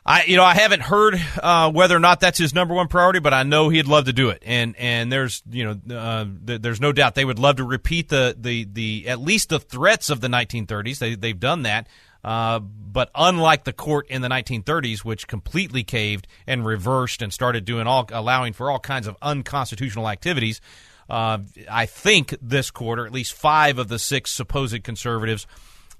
[0.07, 3.19] I, you know, I haven't heard uh, whether or not that's his number one priority,
[3.19, 6.61] but I know he'd love to do it, and and there's you know uh, th-
[6.61, 10.09] there's no doubt they would love to repeat the the the at least the threats
[10.09, 10.99] of the 1930s.
[10.99, 11.89] They they've done that,
[12.23, 17.65] uh, but unlike the court in the 1930s, which completely caved and reversed and started
[17.65, 20.61] doing all allowing for all kinds of unconstitutional activities,
[21.09, 21.39] uh,
[21.69, 25.47] I think this quarter at least five of the six supposed conservatives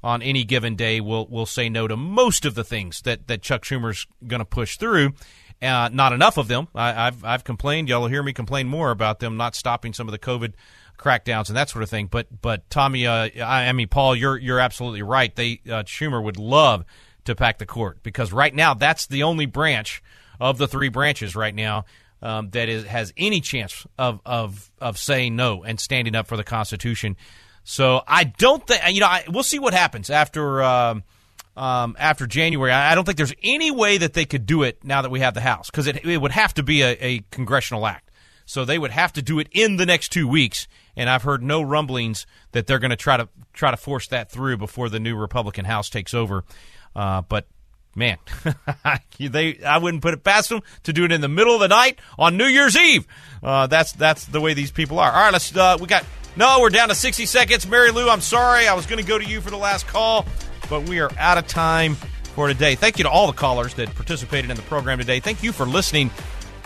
[0.04, 3.42] on any given day will will say no to most of the things that, that
[3.42, 5.14] Chuck Schumer's going to push through.
[5.60, 6.68] Uh, not enough of them.
[6.76, 7.90] I, have I've complained.
[7.90, 10.54] Y'all will hear me complain more about them not stopping some of the COVID
[11.00, 12.08] crackdowns and that sort of thing.
[12.08, 15.36] But but Tommy, uh, I, I mean Paul, you're you're absolutely right.
[15.36, 16.86] They uh, Schumer would love
[17.26, 20.04] to pack the court because right now that's the only branch
[20.40, 21.86] of the three branches right now
[22.22, 26.38] um, that is has any chance of of of saying no and standing up for
[26.38, 27.16] the Constitution.
[27.64, 29.08] So I don't think you know.
[29.08, 31.04] I, we'll see what happens after um,
[31.56, 32.72] um, after January.
[32.72, 35.20] I, I don't think there's any way that they could do it now that we
[35.20, 38.10] have the House because it, it would have to be a, a congressional act.
[38.46, 40.70] So they would have to do it in the next two weeks.
[40.96, 44.32] And I've heard no rumblings that they're going to try to try to force that
[44.32, 46.46] through before the new Republican House takes over.
[46.96, 47.48] Uh, but
[47.98, 48.18] man,
[49.20, 51.68] they I wouldn't put it past them to do it in the middle of the
[51.68, 53.06] night on New Year's Eve.
[53.44, 55.12] Uh, that's that's the way these people are.
[55.12, 55.56] All right, let's.
[55.56, 56.06] Uh, we got
[56.38, 56.60] no.
[56.62, 57.68] We're down to sixty seconds.
[57.68, 58.68] Mary Lou, I'm sorry.
[58.68, 60.26] I was going to go to you for the last call,
[60.70, 61.96] but we are out of time
[62.36, 62.76] for today.
[62.76, 65.20] Thank you to all the callers that participated in the program today.
[65.20, 66.12] Thank you for listening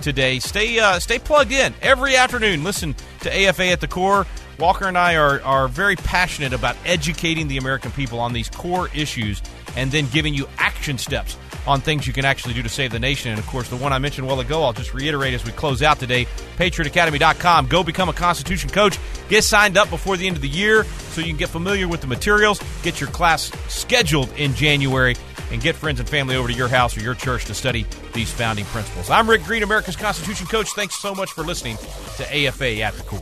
[0.01, 0.39] today.
[0.39, 2.63] Stay uh, stay plugged in every afternoon.
[2.63, 4.27] Listen to AFA at the core.
[4.59, 8.89] Walker and I are, are very passionate about educating the American people on these core
[8.93, 9.41] issues
[9.75, 12.99] and then giving you action steps on things you can actually do to save the
[12.99, 13.31] nation.
[13.31, 15.51] And of course, the one I mentioned a while ago, I'll just reiterate as we
[15.51, 16.25] close out today
[16.57, 17.67] patriotacademy.com.
[17.67, 18.97] Go become a Constitution coach.
[19.29, 22.01] Get signed up before the end of the year so you can get familiar with
[22.01, 22.61] the materials.
[22.83, 25.15] Get your class scheduled in January
[25.51, 28.31] and get friends and family over to your house or your church to study these
[28.31, 29.09] founding principles.
[29.09, 30.69] I'm Rick Green, America's Constitution coach.
[30.71, 31.77] Thanks so much for listening
[32.17, 33.21] to AFA at the core.